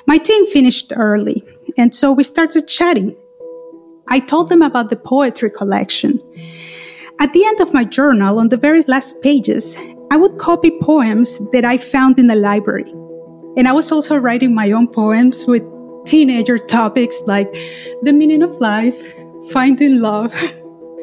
[0.08, 1.44] My team finished early,
[1.78, 3.14] and so we started chatting.
[4.08, 6.18] I told them about the poetry collection.
[7.20, 9.76] At the end of my journal, on the very last pages,
[10.10, 12.90] I would copy poems that I found in the library.
[13.56, 15.62] And I was also writing my own poems with
[16.04, 17.52] teenager topics like
[18.02, 19.00] the meaning of life,
[19.52, 20.34] finding love.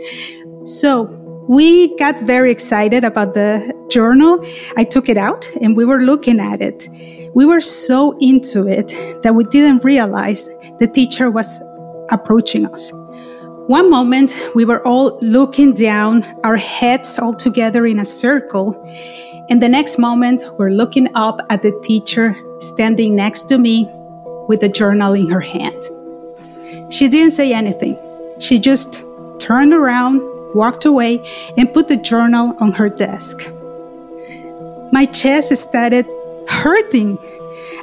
[0.65, 1.16] so
[1.47, 4.45] we got very excited about the journal.
[4.75, 6.89] I took it out and we were looking at it.
[7.33, 8.89] We were so into it
[9.23, 10.47] that we didn't realize
[10.79, 11.61] the teacher was
[12.09, 12.91] approaching us.
[13.67, 18.75] One moment, we were all looking down, our heads all together in a circle.
[19.49, 23.85] And the next moment, we're looking up at the teacher standing next to me
[24.47, 25.81] with the journal in her hand.
[26.91, 27.97] She didn't say anything.
[28.39, 29.03] She just
[29.39, 30.21] turned around,
[30.57, 31.13] walked away,
[31.57, 33.37] and put the journal on her desk.
[34.91, 36.05] My chest started
[36.47, 37.17] hurting.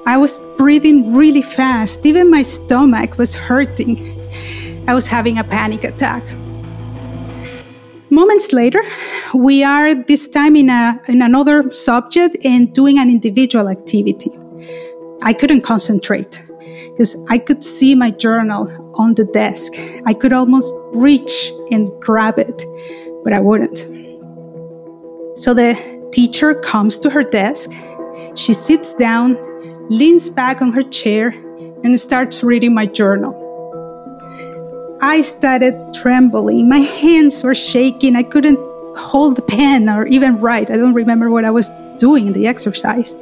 [0.07, 2.05] I was breathing really fast.
[2.05, 3.97] Even my stomach was hurting.
[4.87, 6.23] I was having a panic attack.
[8.11, 8.83] Moments later,
[9.35, 14.31] we are this time in, a, in another subject and doing an individual activity.
[15.23, 16.45] I couldn't concentrate
[16.91, 19.73] because I could see my journal on the desk.
[20.07, 22.65] I could almost reach and grab it,
[23.25, 23.79] but I wouldn't.
[25.37, 25.75] So the
[26.13, 27.73] teacher comes to her desk.
[28.37, 29.37] She sits down,
[29.89, 31.29] leans back on her chair,
[31.83, 33.41] and starts reading my journal.
[35.01, 36.69] I started trembling.
[36.69, 38.17] My hands were shaking.
[38.17, 38.59] I couldn't
[38.97, 40.71] hold the pen or even write.
[40.71, 43.15] I don't remember what I was doing in the exercise.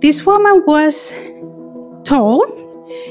[0.00, 1.12] This woman was
[2.04, 2.44] tall.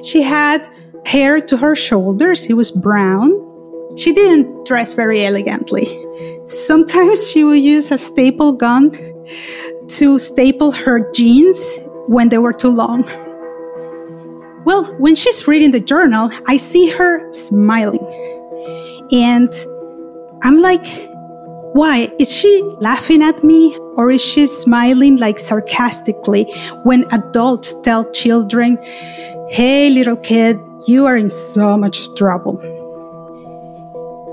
[0.03, 0.67] She had
[1.05, 2.45] hair to her shoulders.
[2.45, 3.31] It was brown.
[3.97, 5.85] She didn't dress very elegantly.
[6.47, 8.91] Sometimes she would use a staple gun
[9.87, 13.03] to staple her jeans when they were too long.
[14.63, 18.05] Well, when she's reading the journal, I see her smiling.
[19.11, 19.51] And
[20.43, 21.10] I'm like,
[21.73, 22.11] why?
[22.19, 26.43] Is she laughing at me or is she smiling like sarcastically
[26.83, 28.77] when adults tell children,
[29.49, 32.59] hey, little kid, you are in so much trouble?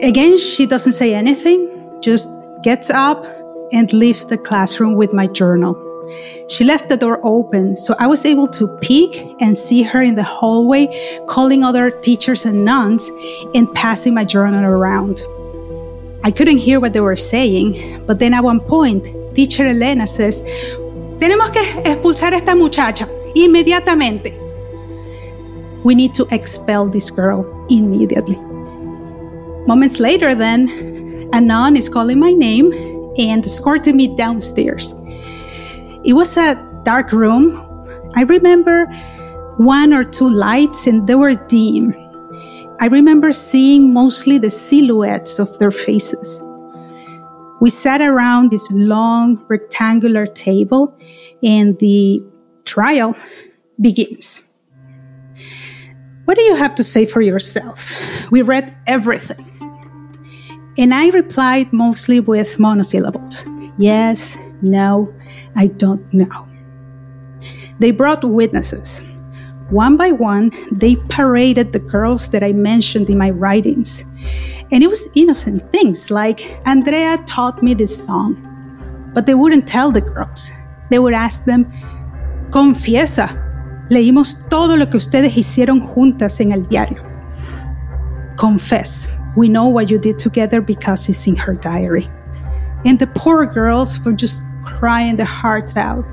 [0.02, 2.28] Again, she doesn't say anything, just
[2.62, 3.24] gets up
[3.72, 5.76] and leaves the classroom with my journal.
[6.48, 10.14] She left the door open, so I was able to peek and see her in
[10.14, 10.88] the hallway
[11.28, 13.08] calling other teachers and nuns
[13.54, 15.20] and passing my journal around.
[16.24, 20.42] I couldn't hear what they were saying, but then at one point, teacher Elena says,
[21.18, 24.34] Tenemos que expulsar a esta muchacha inmediatamente.
[25.84, 28.36] We need to expel this girl immediately.
[29.66, 32.72] Moments later, then, a nun is calling my name
[33.18, 34.94] and escorting me downstairs.
[36.04, 36.54] It was a
[36.84, 37.64] dark room.
[38.14, 38.86] I remember
[39.58, 41.94] one or two lights, and they were dim.
[42.80, 46.42] I remember seeing mostly the silhouettes of their faces.
[47.60, 50.96] We sat around this long rectangular table,
[51.42, 52.22] and the
[52.64, 53.16] trial
[53.80, 54.44] begins.
[56.24, 57.94] What do you have to say for yourself?
[58.30, 59.44] We read everything.
[60.76, 63.44] And I replied mostly with monosyllables
[63.78, 65.12] yes, no,
[65.56, 66.48] I don't know.
[67.78, 69.02] They brought witnesses.
[69.70, 74.02] One by one, they paraded the girls that I mentioned in my writings.
[74.72, 78.36] And it was innocent things like Andrea taught me this song.
[79.14, 80.50] But they wouldn't tell the girls.
[80.90, 81.70] They would ask them,
[82.50, 87.04] Confiesa, leímos todo lo que ustedes hicieron juntas en el diario.
[88.36, 92.08] Confess, we know what you did together because it's in her diary.
[92.86, 96.06] And the poor girls were just crying their hearts out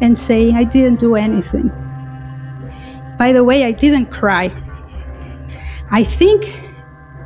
[0.00, 1.72] and saying, I didn't do anything.
[3.22, 4.50] By the way, I didn't cry.
[5.92, 6.60] I think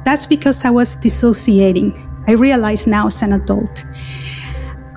[0.04, 1.90] that's because I was dissociating.
[2.28, 3.86] I realize now as an adult.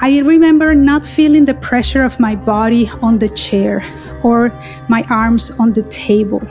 [0.02, 3.80] I remember not feeling the pressure of my body on the chair
[4.26, 4.50] or
[4.90, 6.42] my arms on the table.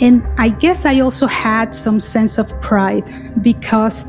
[0.00, 3.08] And I guess I also had some sense of pride
[3.42, 4.04] because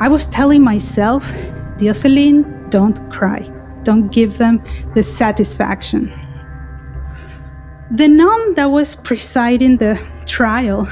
[0.00, 1.30] I was telling myself,
[1.76, 3.40] Dioselin, don't cry.
[3.82, 6.10] Don't give them the satisfaction.
[7.90, 10.88] The nun that was presiding the trial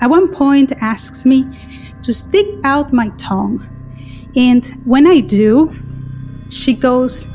[0.00, 1.44] at one point asks me
[2.02, 3.66] to stick out my tongue.
[4.36, 5.72] And when I do,
[6.48, 7.26] she goes,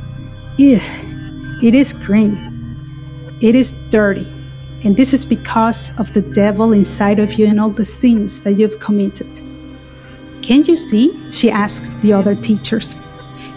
[0.59, 0.81] Ugh,
[1.61, 3.37] it is green.
[3.41, 4.25] It is dirty.
[4.85, 8.53] And this is because of the devil inside of you and all the sins that
[8.53, 9.27] you've committed.
[10.41, 11.29] Can you see?
[11.29, 12.95] She asks the other teachers.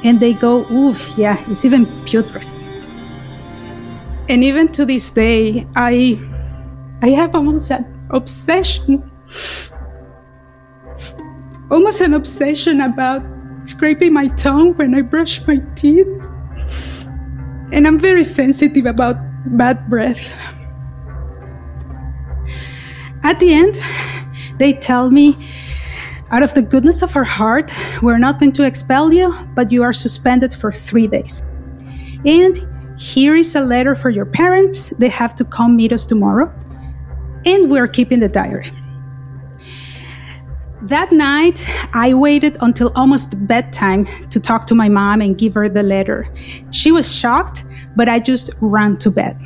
[0.03, 2.49] And they go, Ooh, yeah, it's even putrid.
[4.31, 6.17] And even to this day, I
[7.03, 9.03] I have almost an obsession.
[11.69, 13.27] Almost an obsession about
[13.65, 16.07] scraping my tongue when I brush my teeth.
[17.73, 19.17] And I'm very sensitive about
[19.59, 20.33] bad breath.
[23.25, 23.83] At the end,
[24.59, 25.37] they tell me,
[26.31, 29.83] out of the goodness of our heart, we're not going to expel you, but you
[29.83, 31.43] are suspended for three days.
[32.25, 32.70] And
[33.01, 34.91] here is a letter for your parents.
[34.91, 36.53] They have to come meet us tomorrow.
[37.47, 38.71] And we're keeping the diary.
[40.83, 45.67] That night, I waited until almost bedtime to talk to my mom and give her
[45.67, 46.31] the letter.
[46.73, 47.65] She was shocked,
[47.97, 49.41] but I just ran to bed.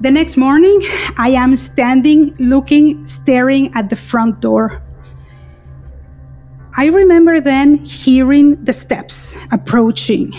[0.00, 0.80] The next morning,
[1.18, 4.82] I am standing, looking, staring at the front door.
[6.74, 10.32] I remember then hearing the steps approaching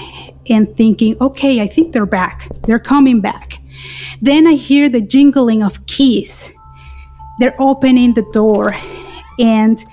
[0.52, 2.50] and thinking, okay, I think they're back.
[2.68, 3.60] They're coming back.
[4.22, 6.52] Then I hear the jingling of keys.
[7.40, 8.76] They're opening the door.
[9.40, 9.84] And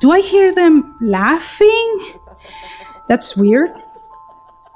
[0.00, 2.14] do I hear them laughing?
[3.08, 3.70] That's weird.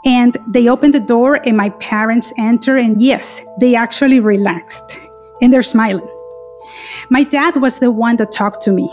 [0.05, 4.99] And they open the door, and my parents enter, and yes, they actually relaxed
[5.43, 6.09] and they're smiling.
[7.11, 8.89] My dad was the one that talked to me.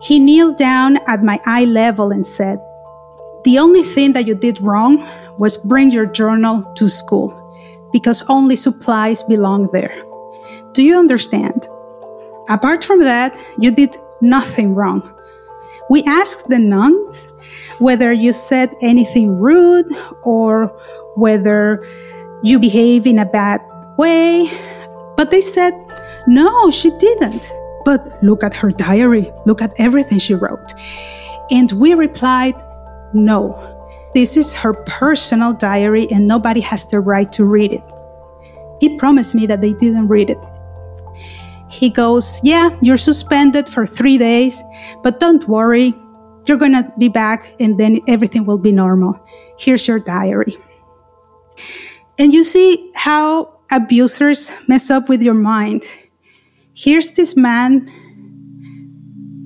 [0.00, 2.58] He kneeled down at my eye level and said,
[3.44, 5.06] The only thing that you did wrong
[5.38, 7.40] was bring your journal to school
[7.92, 9.94] because only supplies belong there.
[10.72, 11.68] Do you understand?
[12.48, 15.10] Apart from that, you did nothing wrong.
[15.90, 17.28] We asked the nuns
[17.78, 19.86] whether you said anything rude
[20.24, 20.66] or
[21.16, 21.86] whether
[22.42, 23.60] you behave in a bad
[23.96, 24.50] way.
[25.16, 25.72] But they said,
[26.26, 27.50] no, she didn't.
[27.84, 29.30] But look at her diary.
[29.46, 30.72] Look at everything she wrote.
[31.50, 32.54] And we replied,
[33.12, 33.73] no,
[34.14, 37.82] this is her personal diary and nobody has the right to read it.
[38.80, 40.38] He promised me that they didn't read it.
[41.68, 44.62] He goes, Yeah, you're suspended for three days,
[45.02, 45.94] but don't worry.
[46.46, 49.18] You're to be back and then everything will be normal.
[49.58, 50.56] Here's your diary.
[52.18, 55.82] And you see how abusers mess up with your mind.
[56.74, 57.88] Here's this man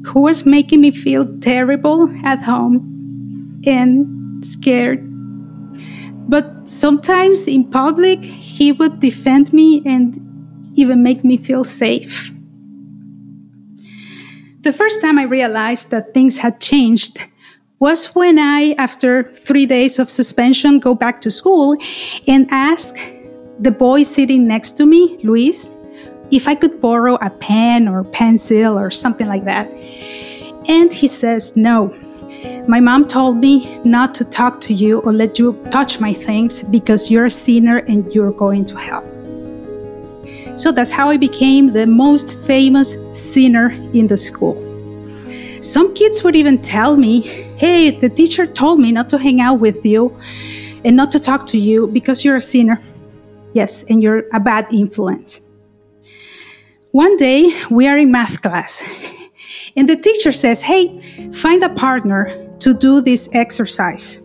[0.07, 5.01] who was making me feel terrible at home and scared.
[6.28, 12.30] But sometimes in public, he would defend me and even make me feel safe.
[14.61, 17.18] The first time I realized that things had changed
[17.78, 21.76] was when I, after three days of suspension, go back to school
[22.26, 22.97] and ask
[23.61, 25.70] the boy sitting next to me, Luis,
[26.30, 29.70] if I could borrow a pen or pencil or something like that.
[30.68, 31.95] And he says, no.
[32.69, 36.62] My mom told me not to talk to you or let you touch my things
[36.64, 39.05] because you're a sinner and you're going to hell.
[40.55, 44.55] So that's how I became the most famous sinner in the school.
[45.62, 47.23] Some kids would even tell me,
[47.57, 50.14] Hey, the teacher told me not to hang out with you
[50.85, 52.83] and not to talk to you because you're a sinner.
[53.55, 55.41] Yes, and you're a bad influence.
[56.91, 58.85] One day we are in math class
[59.77, 64.21] and the teacher says, Hey, find a partner to do this exercise.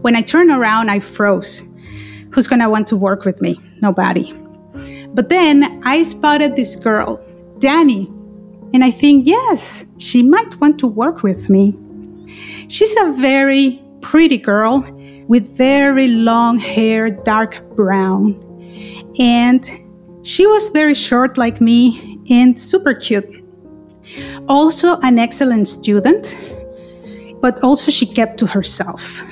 [0.00, 1.62] When I turn around, I froze.
[2.32, 3.58] Who's going to want to work with me?
[3.80, 4.32] Nobody.
[5.08, 7.24] But then I spotted this girl,
[7.58, 8.12] Danny,
[8.74, 11.74] and I think, yes, she might want to work with me.
[12.68, 14.80] She's a very pretty girl
[15.28, 18.34] with very long hair, dark brown.
[19.18, 19.64] And
[20.22, 23.44] she was very short like me and super cute.
[24.48, 26.36] Also, an excellent student,
[27.40, 29.22] but also she kept to herself.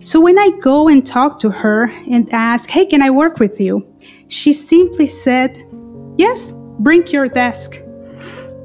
[0.00, 3.58] So when I go and talk to her and ask, hey, can I work with
[3.58, 3.86] you?
[4.28, 5.62] She simply said,
[6.16, 7.80] Yes, bring your desk.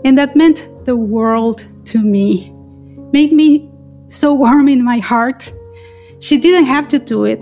[0.04, 2.52] And that meant the world to me,
[3.12, 3.70] made me
[4.08, 5.52] so warm in my heart.
[6.20, 7.42] She didn't have to do it.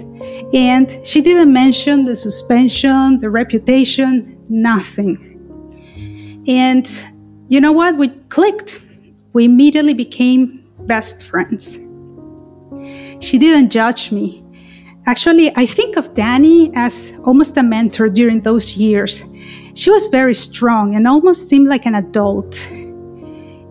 [0.53, 5.24] And she didn't mention the suspension, the reputation, nothing.
[6.47, 6.88] And
[7.49, 7.97] you know what?
[7.97, 8.80] We clicked.
[9.34, 10.57] We immediately became
[10.88, 11.79] best friends.
[13.19, 14.43] She didn't judge me.
[15.05, 19.23] Actually, I think of Danny as almost a mentor during those years.
[19.73, 22.59] She was very strong and almost seemed like an adult.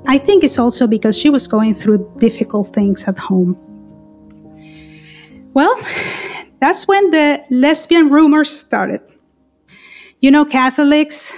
[0.06, 3.56] I think it's also because she was going through difficult things at home.
[5.52, 5.78] Well,
[6.60, 9.00] that's when the lesbian rumors started.
[10.20, 11.34] You know, Catholics,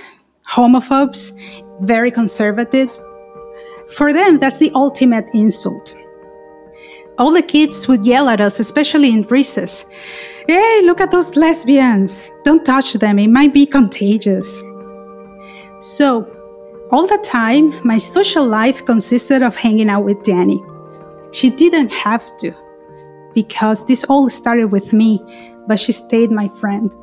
[0.48, 1.32] homophobes,
[1.80, 2.90] very conservative.
[3.90, 5.94] For them, that's the ultimate insult
[7.18, 9.84] all the kids would yell at us, especially in recess.
[10.46, 12.30] Hey, look at those lesbians.
[12.44, 13.18] Don't touch them.
[13.18, 14.62] It might be contagious.
[15.80, 16.26] So,
[16.90, 20.62] all the time, my social life consisted of hanging out with Danny.
[21.32, 22.52] She didn't have to,
[23.34, 25.20] because this all started with me,
[25.66, 26.94] but she stayed my friend.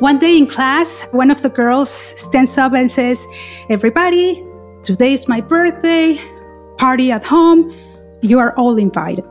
[0.00, 3.26] One day in class, one of the girls stands up and says,
[3.70, 4.44] Everybody,
[4.84, 6.20] today is my birthday,
[6.76, 7.74] party at home.
[8.20, 9.26] You are all invited.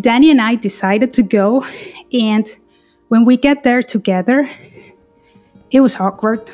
[0.00, 1.64] Danny and I decided to go,
[2.12, 2.46] and
[3.08, 4.50] when we get there together,
[5.70, 6.50] it was awkward.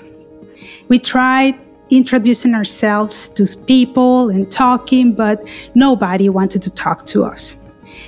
[0.88, 1.58] We tried
[1.90, 7.56] introducing ourselves to people and talking, but nobody wanted to talk to us.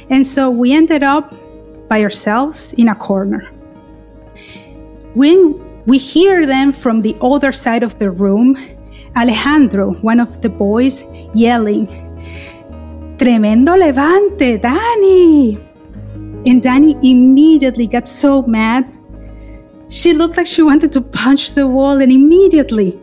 [0.08, 1.34] And so we ended up
[1.88, 3.44] by ourselves in a corner.
[5.14, 8.56] When we hear them from the other side of the room,
[9.16, 11.04] Alejandro, one of the boys,
[11.34, 11.86] yelling,
[13.18, 15.58] Tremendo levante, Danny!
[16.46, 18.90] And Danny immediately got so mad.
[19.88, 23.00] She looked like she wanted to punch the wall, and immediately.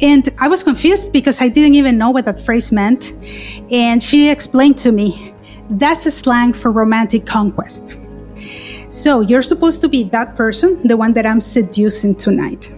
[0.00, 3.12] And I was confused because I didn't even know what that phrase meant.
[3.70, 5.34] And she explained to me
[5.70, 7.98] that's a slang for romantic conquest.
[8.88, 12.72] So you're supposed to be that person, the one that I'm seducing tonight.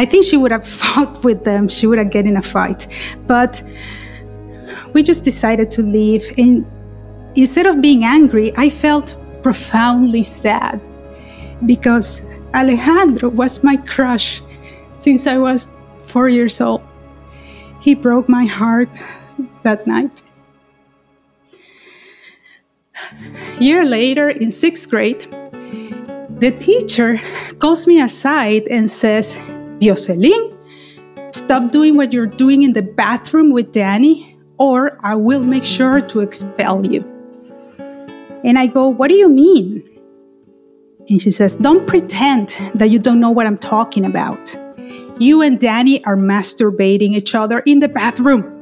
[0.00, 2.88] I think she would have fought with them, she would have get in a fight.
[3.26, 3.62] But
[4.94, 6.24] we just decided to leave.
[6.38, 6.64] And
[7.34, 10.80] instead of being angry, I felt profoundly sad
[11.66, 12.22] because
[12.54, 14.42] Alejandro was my crush
[14.90, 15.68] since I was
[16.00, 16.82] four years old.
[17.80, 18.88] He broke my heart
[19.64, 20.22] that night.
[23.58, 25.26] year later, in sixth grade,
[26.40, 27.20] the teacher
[27.58, 29.38] calls me aside and says,
[29.80, 30.56] Dioselin,
[31.34, 36.00] stop doing what you're doing in the bathroom with Danny, or I will make sure
[36.02, 37.02] to expel you.
[38.44, 39.82] And I go, What do you mean?
[41.08, 44.56] And she says, Don't pretend that you don't know what I'm talking about.
[45.18, 48.56] You and Danny are masturbating each other in the bathroom.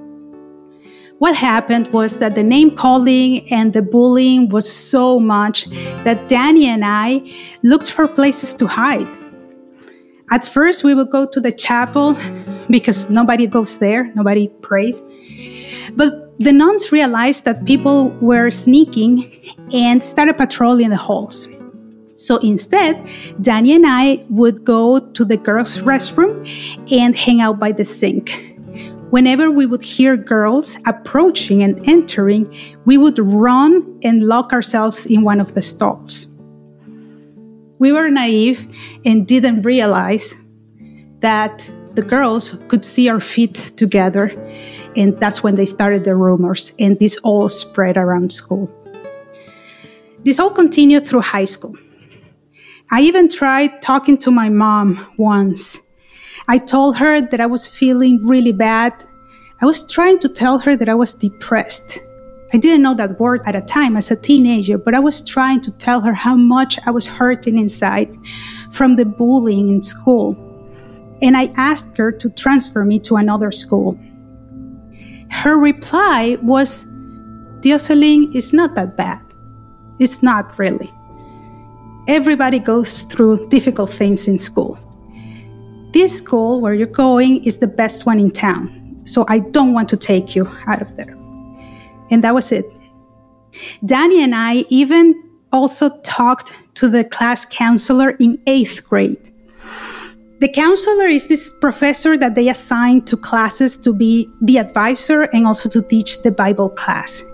[1.19, 5.67] What happened was that the name calling and the bullying was so much
[6.05, 7.23] that Danny and I
[7.65, 9.18] looked for places to hide.
[10.31, 12.17] At first, we would go to the chapel
[12.69, 15.03] because nobody goes there, nobody prays.
[15.97, 21.49] But the nuns realized that people were sneaking and started patrolling the halls.
[22.15, 23.09] So instead,
[23.41, 26.47] Danny and I would go to the girls' restroom
[26.93, 28.57] and hang out by the sink.
[29.11, 32.55] Whenever we would hear girls approaching and entering,
[32.85, 36.28] we would run and lock ourselves in one of the stalls.
[37.79, 38.69] We were naive
[39.05, 40.35] and didn't realize
[41.21, 44.31] that the girls could see our feet together,
[44.97, 48.71] and that's when they started the rumors, and this all spread around school.
[50.25, 51.77] This all continued through high school.
[52.91, 55.79] I even tried talking to my mom once.
[56.49, 58.93] I told her that I was feeling really bad.
[59.61, 61.99] I was trying to tell her that I was depressed.
[62.51, 65.61] I didn't know that word at a time as a teenager, but I was trying
[65.63, 68.17] to tell her how much I was hurting inside
[68.71, 70.35] from the bullying in school.
[71.21, 73.99] And I asked her to transfer me to another school.
[75.31, 76.87] Her reply was,
[77.61, 79.21] Dioselin is not that bad.
[79.99, 80.91] It's not really.
[82.07, 84.79] Everybody goes through difficult things in school.
[85.93, 89.91] This school where you're going is the best one in town, so I don't want
[89.91, 91.18] to take you out of there.
[92.11, 92.73] And that was it.
[93.85, 99.33] Danny and I even also talked to the class counselor in eighth grade.
[100.41, 105.47] The counselor is this professor that they assign to classes to be the advisor and
[105.47, 107.25] also to teach the Bible class.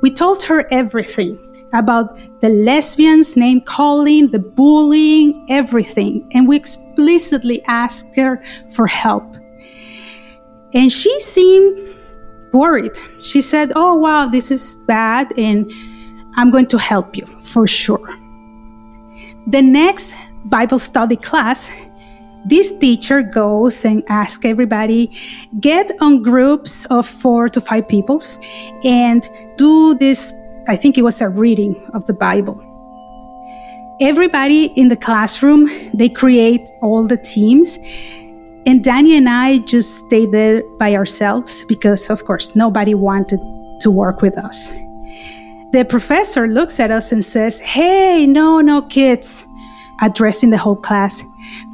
[0.00, 1.38] We told her everything
[1.72, 6.28] about the lesbians, name calling, the bullying, everything.
[6.32, 9.24] And we explicitly asked her for help.
[10.74, 11.78] And she seemed
[12.52, 12.92] worried.
[13.22, 15.70] She said, Oh, wow, this is bad, and
[16.36, 18.06] I'm going to help you for sure.
[19.46, 21.70] The next Bible study class,
[22.46, 25.16] this teacher goes and asks everybody
[25.60, 28.40] get on groups of four to five peoples
[28.84, 30.32] and do this
[30.68, 32.60] I think it was a reading of the Bible.
[34.00, 37.78] Everybody in the classroom, they create all the teams.
[38.64, 43.40] And Danny and I just stayed there by ourselves because, of course, nobody wanted
[43.80, 44.70] to work with us.
[45.72, 49.44] The professor looks at us and says, Hey, no, no, kids,
[50.00, 51.22] addressing the whole class.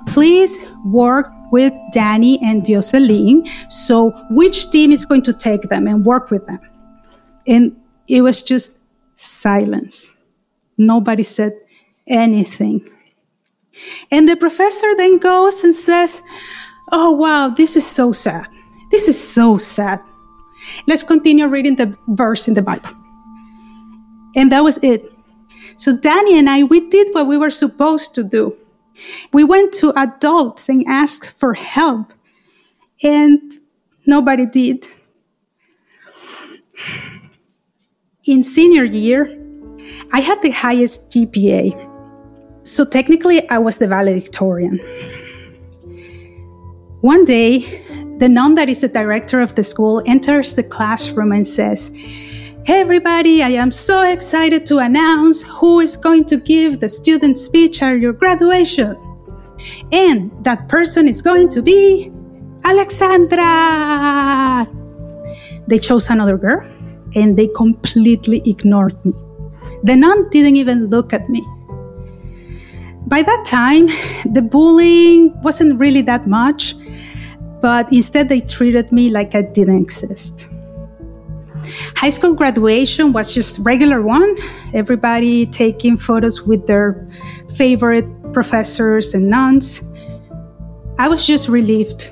[0.07, 3.47] Please work with Danny and Dioselin.
[3.71, 6.61] So, which team is going to take them and work with them?
[7.47, 7.77] And
[8.09, 8.79] it was just
[9.17, 10.17] silence.
[10.79, 11.53] Nobody said
[12.07, 12.89] anything.
[14.11, 16.23] And the professor then goes and says,
[16.91, 18.49] Oh, wow, this is so sad.
[18.91, 20.01] This is so sad.
[20.87, 22.91] Let's continue reading the verse in the Bible.
[24.35, 25.07] And that was it.
[25.77, 28.57] So Danny and I, we did what we were supposed to do.
[29.33, 32.13] We went to adults and asked for help,
[33.03, 33.53] and
[34.07, 34.87] nobody did
[38.29, 39.27] in senior year,
[40.13, 41.87] I had the highest GPA.
[42.65, 44.79] So technically, I was the valedictorian.
[47.01, 47.85] One day,
[48.19, 51.93] the nun that is the director of the school enters the classroom and says,
[52.65, 57.39] Hey, everybody, I am so excited to announce who is going to give the student
[57.39, 58.97] speech at your graduation.
[59.93, 62.11] And that person is going to be
[62.65, 64.67] Alexandra.
[65.69, 66.69] They chose another girl
[67.15, 69.13] and they completely ignored me.
[69.85, 71.47] The nun didn't even look at me.
[73.07, 73.87] By that time,
[74.33, 76.75] the bullying wasn't really that much,
[77.61, 80.47] but instead they treated me like I didn't exist.
[81.97, 84.37] High school graduation was just regular one,
[84.75, 87.07] everybody taking photos with their
[87.55, 89.83] favorite professors and nuns.
[90.99, 92.11] I was just relieved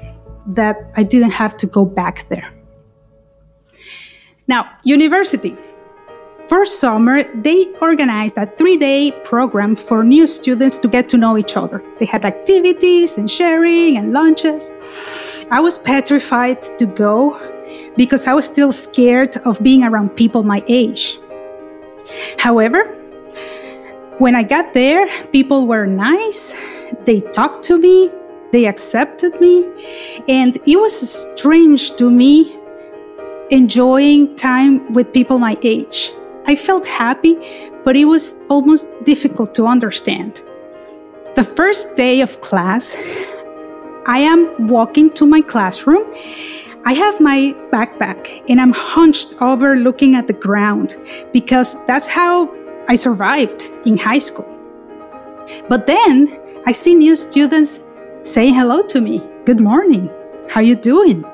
[0.49, 2.49] that I didn't have to go back there.
[4.49, 5.57] Now, university.
[6.49, 11.36] First summer, they organized a three day program for new students to get to know
[11.36, 11.82] each other.
[11.99, 14.70] They had activities and sharing and lunches.
[15.51, 17.36] I was petrified to go
[17.97, 21.18] because I was still scared of being around people my age.
[22.38, 22.92] However,
[24.18, 26.57] When I got there, people were nice.
[27.05, 28.11] They talked to me.
[28.51, 29.66] They accepted me.
[30.26, 30.94] And it was
[31.36, 32.57] strange to me
[33.51, 36.12] enjoying time with people my age.
[36.49, 37.36] I felt happy,
[37.84, 40.42] but it was almost difficult to understand.
[41.34, 42.97] The first day of class,
[44.07, 46.05] I am walking to my classroom.
[46.84, 50.97] I have my backpack and I'm hunched over looking at the ground
[51.32, 52.55] because that's how
[52.88, 54.53] I survived in high school.
[55.68, 57.80] But then I see new students
[58.22, 59.20] saying hello to me.
[59.44, 60.09] Good morning.
[60.49, 61.24] How you doing?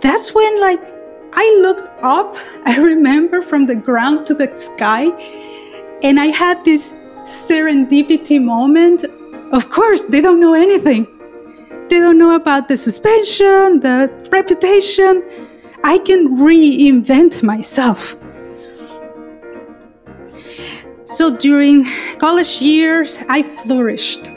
[0.00, 0.95] That's when like
[1.36, 5.10] I looked up, I remember from the ground to the sky,
[6.02, 6.92] and I had this
[7.24, 9.04] serendipity moment.
[9.52, 11.06] Of course, they don't know anything.
[11.88, 15.22] They don't know about the suspension, the reputation.
[15.84, 18.16] I can reinvent myself.
[21.04, 21.86] So during
[22.18, 24.30] college years, I flourished.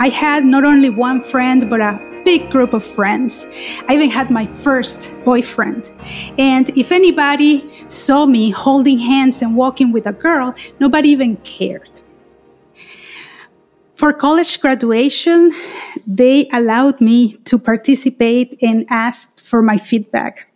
[0.00, 3.46] I had not only one friend, but a big group of friends.
[3.88, 5.92] I even had my first boyfriend.
[6.38, 11.90] And if anybody saw me holding hands and walking with a girl, nobody even cared.
[13.94, 15.52] For college graduation,
[16.06, 20.50] they allowed me to participate and asked for my feedback.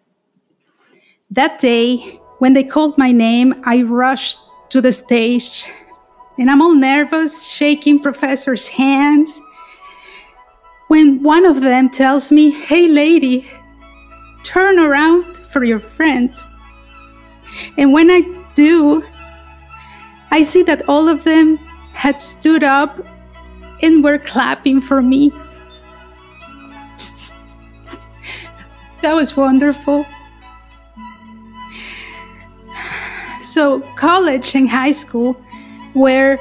[1.30, 4.38] That day, when they called my name, I rushed
[4.70, 5.70] to the stage
[6.38, 9.40] and I'm all nervous, shaking professor's hands
[10.94, 13.44] when one of them tells me, Hey, lady,
[14.44, 16.46] turn around for your friends.
[17.76, 18.20] And when I
[18.54, 19.02] do,
[20.30, 21.56] I see that all of them
[21.94, 23.04] had stood up
[23.82, 25.32] and were clapping for me.
[29.02, 30.06] that was wonderful.
[33.40, 35.44] So, college and high school
[35.92, 36.38] were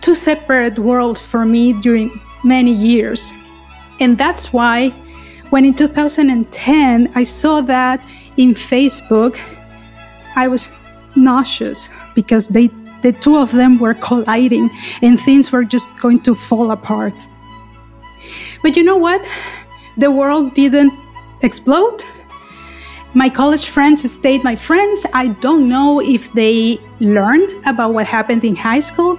[0.00, 3.32] two separate worlds for me during many years.
[4.00, 4.90] And that's why
[5.50, 8.02] when in 2010 I saw that
[8.36, 9.38] in Facebook,
[10.34, 10.70] I was
[11.14, 12.70] nauseous because they
[13.02, 14.70] the two of them were colliding
[15.02, 17.14] and things were just going to fall apart.
[18.62, 19.26] But you know what?
[19.98, 20.94] The world didn't
[21.42, 22.04] explode.
[23.12, 25.04] My college friends stayed my friends.
[25.12, 29.18] I don't know if they learned about what happened in high school,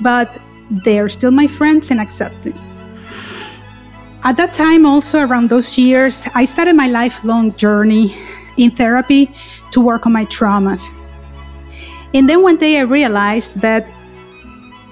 [0.00, 0.28] but
[0.84, 2.52] they're still my friends and accept me.
[4.22, 8.14] At that time, also around those years, I started my lifelong journey
[8.58, 9.34] in therapy
[9.70, 10.92] to work on my traumas.
[12.12, 13.88] And then one day I realized that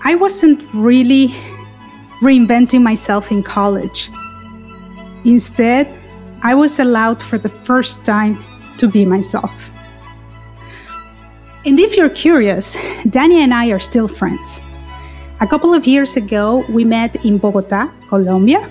[0.03, 1.29] I wasn't really
[2.23, 4.09] reinventing myself in college.
[5.25, 5.95] Instead,
[6.43, 8.43] I was allowed for the first time
[8.79, 9.71] to be myself.
[11.67, 12.79] And if you're curious,
[13.11, 14.59] Danny and I are still friends.
[15.41, 18.71] A couple of years ago, we met in Bogota, Colombia,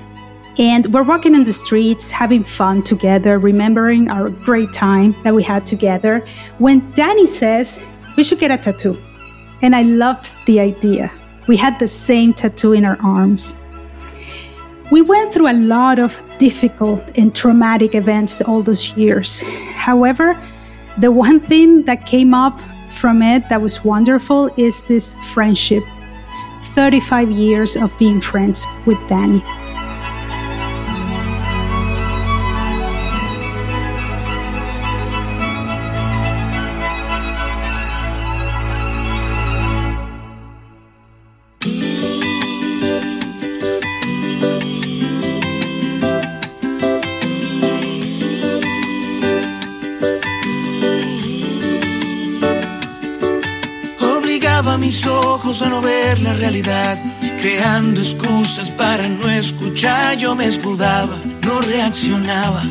[0.57, 5.43] and we're walking in the streets, having fun together, remembering our great time that we
[5.43, 6.25] had together.
[6.57, 7.79] When Danny says,
[8.15, 8.97] We should get a tattoo.
[9.61, 11.11] And I loved the idea.
[11.47, 13.55] We had the same tattoo in our arms.
[14.91, 19.41] We went through a lot of difficult and traumatic events all those years.
[19.73, 20.39] However,
[20.97, 22.59] the one thing that came up
[22.91, 25.83] from it that was wonderful is this friendship
[26.73, 29.43] 35 years of being friends with Danny.
[55.37, 56.97] Ojos a no ver la realidad,
[57.41, 60.17] creando excusas para no escuchar.
[60.17, 61.15] Yo me escudaba,
[61.45, 62.63] no reaccionaba.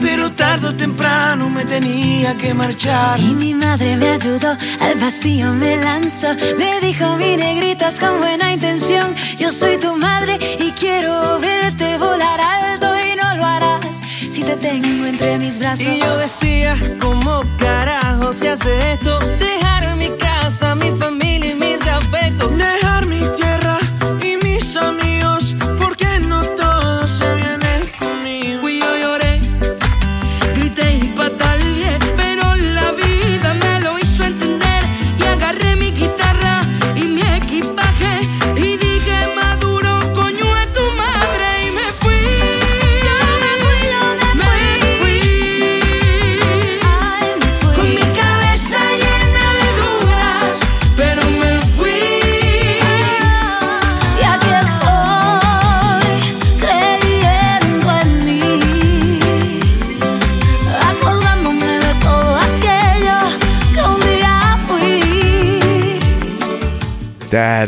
[0.00, 3.20] Pero tarde o temprano me tenía que marchar.
[3.20, 6.28] Y mi madre me ayudó, al vacío me lanzó.
[6.56, 9.14] Me dijo, mi negritas con buena intención.
[9.38, 13.96] Yo soy tu madre y quiero verte volar alto y no lo harás
[14.30, 15.86] si te tengo entre mis brazos.
[15.86, 19.18] Y yo decía, ¿cómo carajo se hace esto?
[19.38, 21.25] Dejar mi casa, mi familia
[22.06, 22.85] respeto.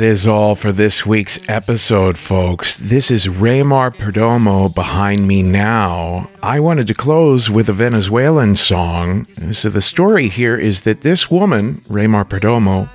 [0.09, 2.79] Is all for this week's episode, folks.
[2.79, 6.31] This is Reymar Perdomo behind me now.
[6.43, 9.27] I wanted to close with a Venezuelan song.
[9.53, 12.89] So, the story here is that this woman, Reymar Perdomo,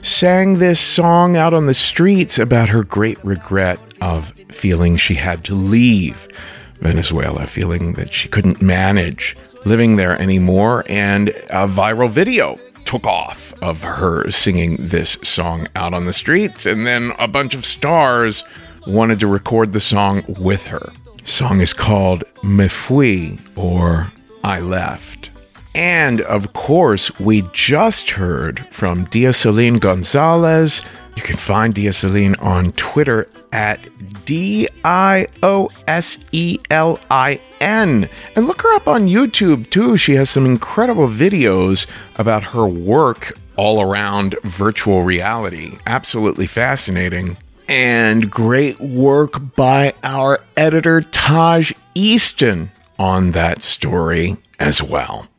[0.00, 5.42] sang this song out on the streets about her great regret of feeling she had
[5.46, 6.28] to leave
[6.74, 12.60] Venezuela, feeling that she couldn't manage living there anymore, and a viral video
[12.90, 17.54] took off of her singing this song out on the streets, and then a bunch
[17.54, 18.42] of stars
[18.84, 20.90] wanted to record the song with her.
[21.22, 24.10] The song is called Me Fui or
[24.42, 25.30] I Left.
[25.72, 30.82] And of course, we just heard from Dioselin Gonzalez.
[31.16, 33.80] You can find Dioselin on Twitter at
[34.24, 38.08] D I O S E L I N.
[38.36, 39.96] And look her up on YouTube too.
[39.96, 41.86] She has some incredible videos
[42.18, 45.76] about her work all around virtual reality.
[45.86, 47.36] Absolutely fascinating.
[47.68, 55.29] And great work by our editor, Taj Easton, on that story as well.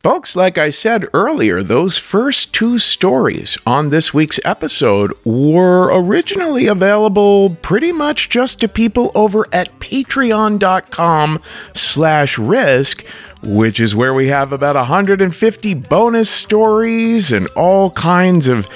[0.00, 6.68] Folks, like I said earlier, those first two stories on this week's episode were originally
[6.68, 11.40] available pretty much just to people over at patreon.com
[11.74, 13.04] slash risk,
[13.42, 18.68] which is where we have about 150 bonus stories and all kinds of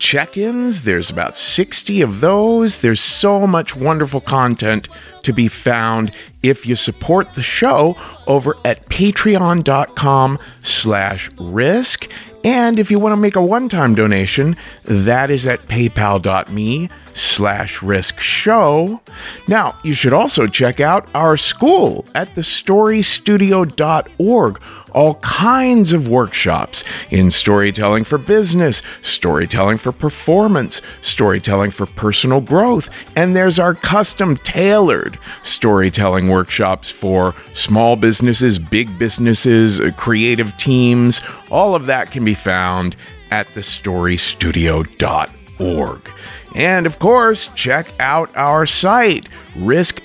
[0.00, 0.82] check ins.
[0.82, 2.80] There's about 60 of those.
[2.80, 4.88] There's so much wonderful content
[5.22, 6.10] to be found
[6.42, 7.96] if you support the show
[8.26, 12.10] over at patreon.com slash risk.
[12.42, 18.18] And if you want to make a one-time donation, that is at paypal.me slash risk
[18.18, 19.02] show.
[19.46, 24.62] Now, you should also check out our school at thestorystudio.org
[24.92, 32.88] all kinds of workshops in storytelling for business, storytelling for performance, storytelling for personal growth,
[33.16, 41.22] and there's our custom tailored storytelling workshops for small businesses, big businesses, uh, creative teams.
[41.50, 42.96] All of that can be found
[43.30, 46.10] at thestorystudio.org.
[46.54, 49.28] And of course, check out our site.
[49.56, 50.00] Risk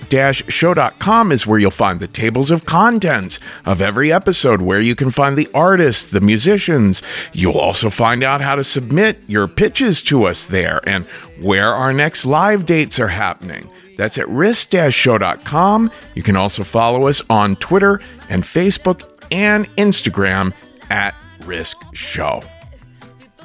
[0.49, 5.11] show.com is where you'll find the tables of contents of every episode, where you can
[5.11, 7.01] find the artists, the musicians.
[7.33, 11.05] You'll also find out how to submit your pitches to us there and
[11.41, 13.69] where our next live dates are happening.
[13.97, 15.91] That's at risk show.com.
[16.15, 20.53] You can also follow us on Twitter and Facebook and Instagram
[20.89, 21.15] at
[21.45, 22.41] Risk Show.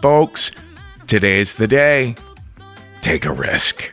[0.01, 0.53] Folks,
[1.07, 2.17] today's the day
[3.01, 3.93] take a risk.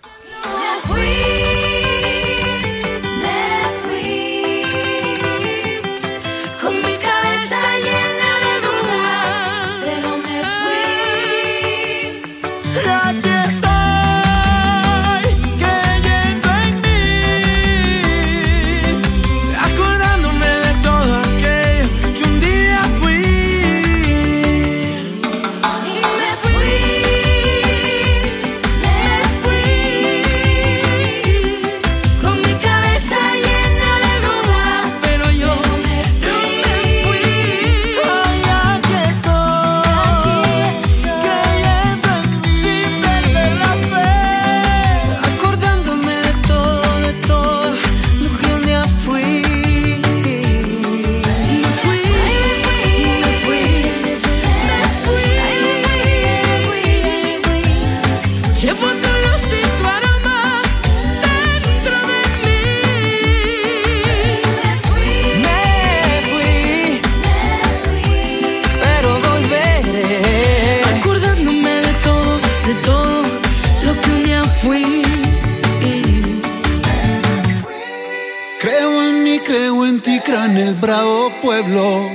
[80.88, 82.10] Pueblo.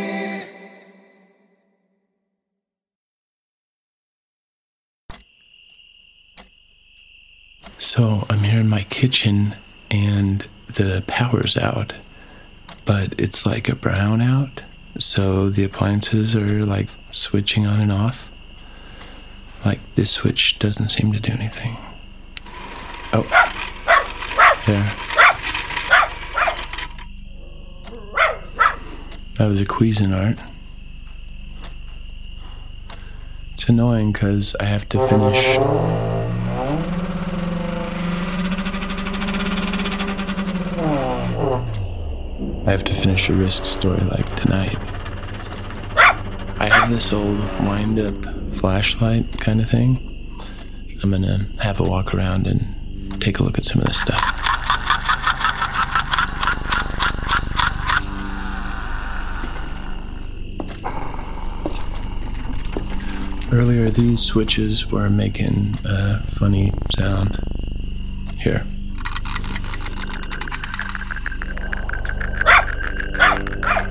[7.78, 9.56] So I'm here in my kitchen
[9.90, 11.92] and the power's out,
[12.86, 14.60] but it's like a brownout.
[14.98, 18.30] So the appliances are like switching on and off.
[19.66, 21.76] Like this switch doesn't seem to do anything.
[23.12, 23.26] Oh,
[24.66, 25.01] there.
[29.38, 30.38] That was a Cuisinart.
[33.52, 35.58] It's annoying because I have to finish
[42.64, 44.78] I have to finish a risk story like tonight.
[46.58, 49.98] I have this old wind up flashlight kind of thing.
[51.02, 54.21] I'm gonna have a walk around and take a look at some of this stuff.
[63.52, 67.38] Earlier, these switches were making a funny sound.
[68.40, 68.66] Here.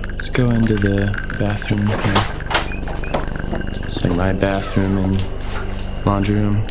[0.07, 2.25] Let's go into the bathroom here.
[3.88, 5.23] Say my bathroom and
[6.07, 6.63] laundry room.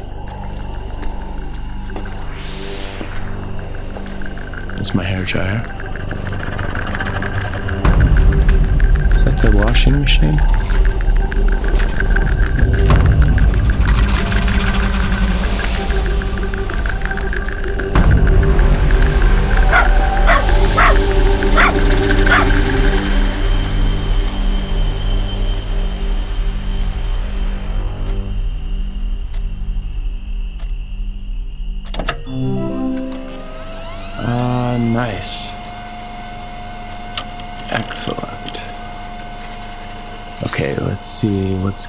[4.76, 5.62] That's my hair dryer.
[9.14, 10.40] Is that the washing machine?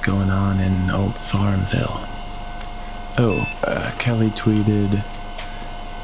[0.02, 2.00] Going on in Old Farmville.
[3.18, 5.04] Oh, uh, Kelly tweeted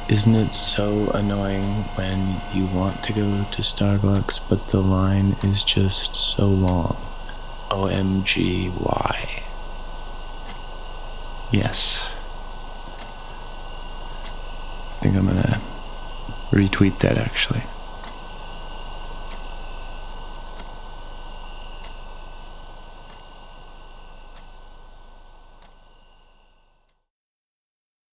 [0.08, 5.64] Isn't it so annoying when you want to go to Starbucks, but the line is
[5.64, 6.96] just so long?
[7.70, 9.42] OMG, why?
[11.50, 12.10] Yes.
[14.90, 15.60] I think I'm gonna
[16.52, 17.64] retweet that actually.